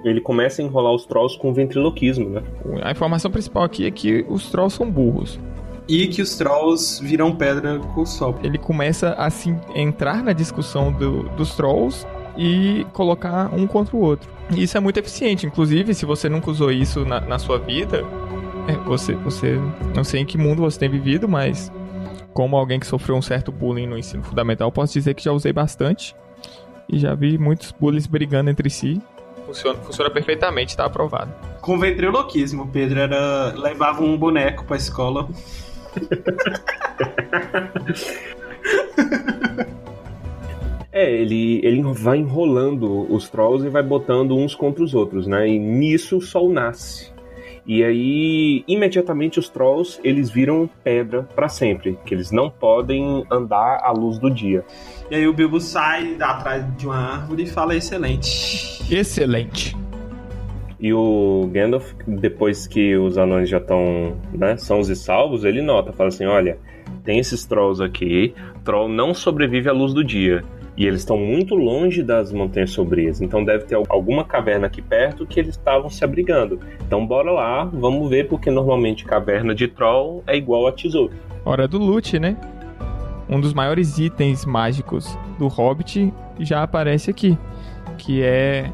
Ele 0.04 0.20
começa 0.20 0.62
a 0.62 0.66
enrolar 0.66 0.94
os 0.94 1.06
trolls 1.06 1.38
com 1.38 1.54
ventriloquismo, 1.54 2.30
né? 2.30 2.44
A 2.84 2.92
informação 2.92 3.32
principal 3.32 3.64
aqui 3.64 3.86
é 3.86 3.92
que 3.92 4.26
os 4.28 4.52
trolls 4.52 4.76
são 4.76 4.90
burros. 4.90 5.40
E 5.88 6.08
que 6.08 6.22
os 6.22 6.38
trolls 6.38 7.02
viram 7.04 7.36
pedra 7.36 7.80
com 7.80 8.02
o 8.02 8.06
sol. 8.06 8.36
Ele 8.44 8.58
começa 8.58 9.10
a 9.10 9.28
assim, 9.28 9.58
entrar 9.76 10.24
na 10.24 10.34
discussão 10.34 10.92
do, 10.92 11.24
dos 11.30 11.56
trolls 11.56 12.06
e 12.38 12.86
colocar 12.94 13.54
um 13.54 13.66
contra 13.66 13.96
o 13.96 14.00
outro. 14.00 14.30
E 14.56 14.64
isso 14.64 14.78
é 14.78 14.80
muito 14.80 14.98
eficiente. 15.00 15.46
Inclusive, 15.46 15.94
se 15.94 16.06
você 16.06 16.30
nunca 16.30 16.52
usou 16.52 16.72
isso 16.72 17.06
na, 17.06 17.22
na 17.22 17.40
sua 17.40 17.58
vida, 17.58 18.04
é, 18.68 18.74
você, 18.86 19.14
você. 19.16 19.60
Não 19.96 20.04
sei 20.04 20.22
em 20.22 20.26
que 20.26 20.38
mundo 20.38 20.62
você 20.62 20.80
tem 20.80 20.90
vivido, 20.90 21.28
mas 21.28 21.72
como 22.34 22.58
alguém 22.58 22.80
que 22.80 22.88
sofreu 22.88 23.16
um 23.16 23.22
certo 23.22 23.52
bullying 23.52 23.88
no 23.88 23.98
ensino 23.98 24.24
fundamental, 24.24 24.72
posso 24.72 24.94
dizer 24.94 25.14
que 25.14 25.24
já 25.24 25.32
usei 25.32 25.54
bastante. 25.54 26.16
E 26.90 27.00
já 27.00 27.16
vi 27.16 27.38
muitos 27.38 27.72
bullies 27.72 28.08
brigando 28.08 28.50
entre 28.50 28.70
si. 28.70 29.02
Funciona, 29.46 29.80
funciona 29.80 30.10
perfeitamente, 30.10 30.72
está 30.72 30.86
aprovado. 30.86 31.34
Com 31.62 31.80
ventriloquismo, 31.80 32.68
Pedro 32.68 33.00
era 33.00 33.54
levava 33.56 34.04
um 34.04 34.18
boneco 34.18 34.66
pra 34.66 34.78
escola. 34.78 35.30
É, 40.94 41.12
ele, 41.12 41.60
ele 41.64 41.82
vai 41.82 42.20
enrolando 42.20 43.12
os 43.12 43.28
trolls 43.28 43.66
e 43.66 43.70
vai 43.70 43.82
botando 43.82 44.38
uns 44.38 44.54
contra 44.54 44.84
os 44.84 44.94
outros, 44.94 45.26
né? 45.26 45.50
E 45.50 45.58
nisso 45.58 46.18
o 46.18 46.22
sol 46.22 46.52
nasce. 46.52 47.12
E 47.66 47.82
aí, 47.84 48.64
imediatamente 48.68 49.40
os 49.40 49.48
trolls, 49.48 50.00
eles 50.04 50.30
viram 50.30 50.70
pedra 50.84 51.24
para 51.24 51.48
sempre, 51.48 51.98
que 52.06 52.14
eles 52.14 52.30
não 52.30 52.50
podem 52.50 53.26
andar 53.32 53.80
à 53.82 53.92
luz 53.92 54.20
do 54.20 54.30
dia. 54.30 54.66
E 55.10 55.16
aí 55.16 55.28
o 55.28 55.34
Bilbo 55.34 55.62
sai 55.62 56.18
atrás 56.20 56.66
de 56.76 56.86
uma 56.86 56.98
árvore 56.98 57.44
e 57.44 57.48
fala 57.48 57.76
excelente. 57.76 58.84
Excelente. 58.94 59.76
E 60.78 60.94
o 60.94 61.50
Gandalf, 61.54 61.94
depois 62.06 62.68
que 62.68 62.98
os 62.98 63.18
anões 63.18 63.48
já 63.48 63.60
estão, 63.60 64.18
né, 64.34 64.58
sãos 64.58 64.90
e 64.90 64.96
salvos, 64.98 65.46
ele 65.46 65.62
nota, 65.62 65.94
fala 65.94 66.10
assim, 66.10 66.26
olha, 66.26 66.58
tem 67.06 67.20
esses 67.20 67.46
trolls 67.46 67.82
aqui, 67.82 68.34
troll 68.66 68.90
não 68.90 69.14
sobrevive 69.14 69.70
à 69.70 69.72
luz 69.72 69.94
do 69.94 70.04
dia. 70.04 70.44
E 70.76 70.86
eles 70.88 71.02
estão 71.02 71.18
muito 71.18 71.54
longe 71.54 72.02
das 72.02 72.32
Montanhas 72.32 72.72
Sombrias, 72.72 73.22
então 73.22 73.44
deve 73.44 73.66
ter 73.66 73.76
alguma 73.90 74.24
caverna 74.24 74.66
aqui 74.68 74.82
perto 74.82 75.26
que 75.26 75.40
eles 75.40 75.56
estavam 75.56 75.90
se 75.90 76.04
abrigando. 76.04 76.60
Então 76.86 77.06
bora 77.06 77.32
lá, 77.32 77.66
vamos 77.66 78.10
ver, 78.10 78.28
porque 78.28 78.50
normalmente 78.50 79.06
caverna 79.06 79.54
de 79.54 79.68
troll 79.68 80.24
é 80.26 80.36
igual 80.36 80.66
a 80.66 80.72
tesouro. 80.72 81.14
Hora 81.46 81.68
do 81.68 81.78
loot, 81.78 82.18
né? 82.18 82.36
Um 83.30 83.40
dos 83.40 83.54
maiores 83.54 84.00
itens 84.00 84.46
mágicos 84.46 85.18
do 85.38 85.48
Hobbit 85.48 86.12
já 86.40 86.64
aparece 86.64 87.12
aqui, 87.12 87.38
que 87.98 88.24
é 88.24 88.72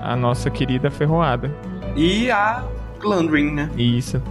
a 0.00 0.14
nossa 0.14 0.50
querida 0.50 0.90
ferroada. 0.90 1.50
E 1.96 2.30
a 2.30 2.64
Glandrin, 3.00 3.50
né? 3.52 3.70
Isso. 3.76 4.22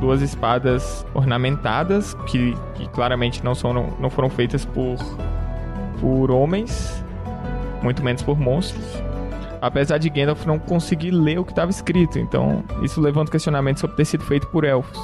Duas 0.00 0.22
espadas 0.22 1.06
ornamentadas, 1.14 2.14
que, 2.26 2.54
que 2.74 2.88
claramente 2.88 3.44
não, 3.44 3.54
são, 3.54 3.72
não, 3.72 3.88
não 4.00 4.10
foram 4.10 4.30
feitas 4.30 4.64
por 4.64 4.96
por 6.02 6.32
homens, 6.32 7.02
muito 7.80 8.02
menos 8.02 8.22
por 8.22 8.38
monstros. 8.38 8.84
Apesar 9.60 9.98
de 9.98 10.10
Gandalf 10.10 10.44
não 10.44 10.58
conseguir 10.58 11.12
ler 11.12 11.38
o 11.38 11.44
que 11.44 11.52
estava 11.52 11.70
escrito, 11.70 12.18
então 12.18 12.64
isso 12.82 13.00
levanta 13.00 13.30
questionamento 13.30 13.78
sobre 13.78 13.96
ter 13.96 14.04
sido 14.04 14.24
feito 14.24 14.48
por 14.48 14.64
elfos. 14.64 14.98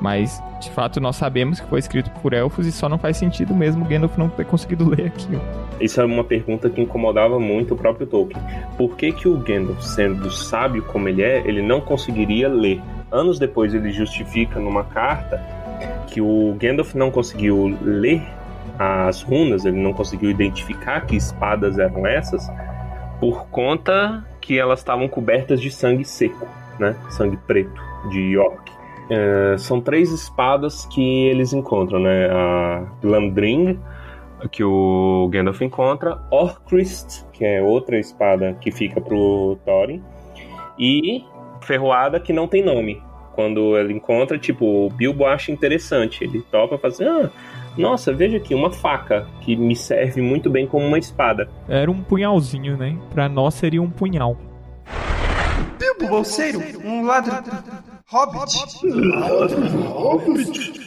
Mas, 0.00 0.42
de 0.60 0.68
fato, 0.72 1.00
nós 1.00 1.14
sabemos 1.14 1.60
que 1.60 1.68
foi 1.68 1.78
escrito 1.78 2.10
por 2.20 2.32
elfos 2.32 2.66
e 2.66 2.72
só 2.72 2.88
não 2.88 2.98
faz 2.98 3.16
sentido 3.16 3.54
mesmo 3.54 3.84
Gandalf 3.84 4.18
não 4.18 4.28
ter 4.28 4.44
conseguido 4.44 4.84
ler 4.90 5.06
aquilo. 5.06 5.40
Isso 5.80 6.00
é 6.00 6.04
uma 6.04 6.24
pergunta 6.24 6.68
que 6.68 6.80
incomodava 6.80 7.38
muito 7.38 7.74
o 7.74 7.76
próprio 7.76 8.04
Tolkien. 8.08 8.42
Por 8.76 8.96
que, 8.96 9.12
que 9.12 9.28
o 9.28 9.36
Gandalf, 9.36 9.80
sendo 9.80 10.28
sábio 10.32 10.82
como 10.82 11.08
ele 11.08 11.22
é, 11.22 11.38
ele 11.46 11.62
não 11.62 11.80
conseguiria 11.80 12.48
ler? 12.48 12.82
Anos 13.12 13.38
depois 13.38 13.72
ele 13.72 13.92
justifica 13.92 14.58
numa 14.58 14.82
carta 14.82 15.40
que 16.08 16.20
o 16.20 16.56
Gandalf 16.58 16.96
não 16.96 17.12
conseguiu 17.12 17.78
ler 17.80 18.26
as 18.78 19.22
runas, 19.22 19.64
ele 19.64 19.80
não 19.80 19.92
conseguiu 19.92 20.30
identificar 20.30 21.02
que 21.02 21.16
espadas 21.16 21.78
eram 21.78 22.06
essas, 22.06 22.50
por 23.20 23.46
conta 23.46 24.24
que 24.40 24.58
elas 24.58 24.80
estavam 24.80 25.08
cobertas 25.08 25.60
de 25.60 25.70
sangue 25.70 26.04
seco, 26.04 26.46
né? 26.78 26.96
Sangue 27.10 27.36
preto 27.46 27.80
de 28.10 28.20
York. 28.32 28.72
É, 29.10 29.56
são 29.58 29.80
três 29.80 30.10
espadas 30.10 30.86
que 30.86 31.26
eles 31.26 31.52
encontram, 31.52 32.00
né? 32.00 32.28
A 32.30 32.84
Glamdring, 33.00 33.78
que 34.50 34.64
o 34.64 35.28
Gandalf 35.30 35.60
encontra, 35.62 36.20
Orcrist, 36.30 37.24
que 37.32 37.44
é 37.44 37.62
outra 37.62 37.98
espada 37.98 38.56
que 38.60 38.70
fica 38.70 39.00
pro 39.00 39.58
Thorin, 39.64 40.02
e 40.78 41.24
Ferroada, 41.60 42.18
que 42.18 42.32
não 42.32 42.48
tem 42.48 42.64
nome. 42.64 43.00
Quando 43.34 43.78
ele 43.78 43.94
encontra, 43.94 44.38
tipo, 44.38 44.86
o 44.86 44.90
Bilbo 44.90 45.24
acha 45.24 45.50
interessante. 45.50 46.22
Ele 46.22 46.42
topa 46.50 46.74
e 46.74 46.78
fala 46.78 46.92
assim, 46.92 47.04
ah, 47.04 47.30
nossa, 47.76 48.12
veja 48.12 48.36
aqui, 48.36 48.54
uma 48.54 48.70
faca 48.70 49.26
que 49.40 49.56
me 49.56 49.74
serve 49.74 50.20
muito 50.20 50.50
bem 50.50 50.66
como 50.66 50.86
uma 50.86 50.98
espada. 50.98 51.48
Era 51.68 51.90
um 51.90 52.02
punhalzinho, 52.02 52.76
né? 52.76 52.96
Pra 53.10 53.28
nós 53.28 53.54
seria 53.54 53.82
um 53.82 53.90
punhal. 53.90 54.36
Bilbo 55.78 56.08
Bolseiro, 56.08 56.60
um 56.84 57.04
ladrão. 57.04 57.42
Hobbit. 58.06 58.58
Hobbit. 59.88 60.82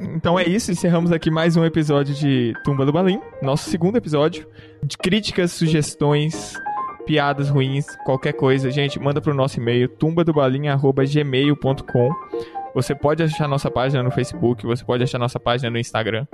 Então 0.00 0.38
é 0.38 0.44
isso, 0.44 0.70
encerramos 0.70 1.10
aqui 1.12 1.30
mais 1.30 1.56
um 1.56 1.64
episódio 1.64 2.14
de 2.14 2.52
Tumba 2.64 2.84
do 2.84 2.92
Balim, 2.92 3.20
nosso 3.40 3.70
segundo 3.70 3.96
episódio. 3.96 4.46
De 4.82 4.98
críticas, 4.98 5.52
sugestões, 5.52 6.54
piadas 7.06 7.48
ruins, 7.48 7.86
qualquer 8.04 8.32
coisa, 8.32 8.70
gente, 8.70 8.98
manda 9.00 9.20
pro 9.20 9.32
nosso 9.32 9.58
e-mail 9.58 9.88
tumbadobalim@gmail.com. 9.88 12.27
Você 12.74 12.94
pode 12.94 13.22
achar 13.22 13.48
nossa 13.48 13.70
página 13.70 14.02
no 14.02 14.10
Facebook, 14.10 14.64
você 14.64 14.84
pode 14.84 15.02
achar 15.02 15.18
nossa 15.18 15.40
página 15.40 15.70
no 15.70 15.78
Instagram. 15.78 16.26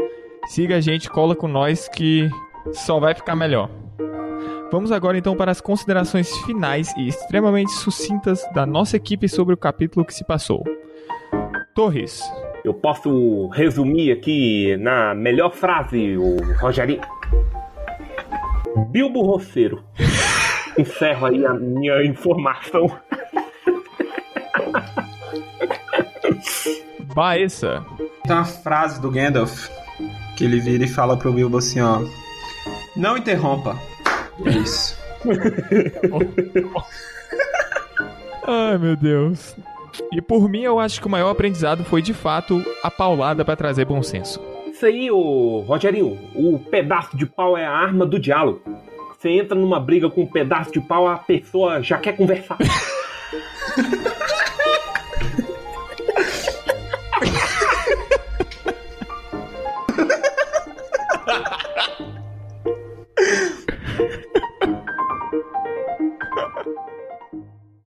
Siga 0.46 0.76
a 0.76 0.80
gente, 0.80 1.08
cola 1.08 1.34
com 1.34 1.48
nós 1.48 1.88
que 1.88 2.28
só 2.72 2.98
vai 2.98 3.14
ficar 3.14 3.34
melhor. 3.36 3.70
Vamos 4.70 4.90
agora 4.90 5.16
então 5.16 5.36
para 5.36 5.52
as 5.52 5.60
considerações 5.60 6.36
finais 6.38 6.92
e 6.96 7.06
extremamente 7.06 7.70
sucintas 7.72 8.44
da 8.52 8.66
nossa 8.66 8.96
equipe 8.96 9.28
sobre 9.28 9.54
o 9.54 9.56
capítulo 9.56 10.04
que 10.04 10.12
se 10.12 10.24
passou. 10.24 10.64
Torres. 11.74 12.22
Eu 12.64 12.74
posso 12.74 13.48
resumir 13.48 14.10
aqui 14.10 14.76
na 14.78 15.14
melhor 15.14 15.52
frase, 15.52 16.16
o 16.16 16.36
Rogerinho. 16.58 17.00
Bilbo 18.90 19.22
Roceiro. 19.22 19.84
Encerro 20.76 21.26
aí 21.26 21.46
a 21.46 21.54
minha 21.54 22.04
informação. 22.04 22.90
Baessa. 27.14 27.84
Tem 28.24 28.34
uma 28.34 28.44
frase 28.44 29.00
do 29.00 29.10
Gandalf 29.10 29.68
que 30.36 30.44
ele 30.44 30.60
vira 30.60 30.84
e 30.84 30.88
fala 30.88 31.16
pro 31.16 31.32
Bilbo 31.32 31.58
assim, 31.58 31.80
ó. 31.80 32.02
Não 32.96 33.16
interrompa. 33.16 33.78
É 34.44 34.50
isso. 34.50 34.98
Ai, 38.46 38.76
meu 38.78 38.96
Deus. 38.96 39.56
E 40.12 40.20
por 40.20 40.48
mim, 40.48 40.62
eu 40.62 40.78
acho 40.80 41.00
que 41.00 41.06
o 41.06 41.10
maior 41.10 41.30
aprendizado 41.30 41.84
foi 41.84 42.02
de 42.02 42.12
fato 42.12 42.62
a 42.82 42.90
paulada 42.90 43.44
para 43.44 43.56
trazer 43.56 43.84
bom 43.84 44.02
senso. 44.02 44.40
Isso 44.66 44.84
aí, 44.86 45.10
ô 45.10 45.60
Rogerinho, 45.60 46.18
o 46.34 46.58
pedaço 46.58 47.16
de 47.16 47.26
pau 47.26 47.56
é 47.56 47.64
a 47.64 47.70
arma 47.70 48.04
do 48.04 48.18
diálogo. 48.18 48.60
Você 49.16 49.30
entra 49.30 49.56
numa 49.56 49.78
briga 49.78 50.10
com 50.10 50.22
um 50.22 50.26
pedaço 50.26 50.72
de 50.72 50.80
pau, 50.80 51.06
a 51.08 51.16
pessoa 51.16 51.80
já 51.82 51.96
quer 51.96 52.16
conversar. 52.16 52.58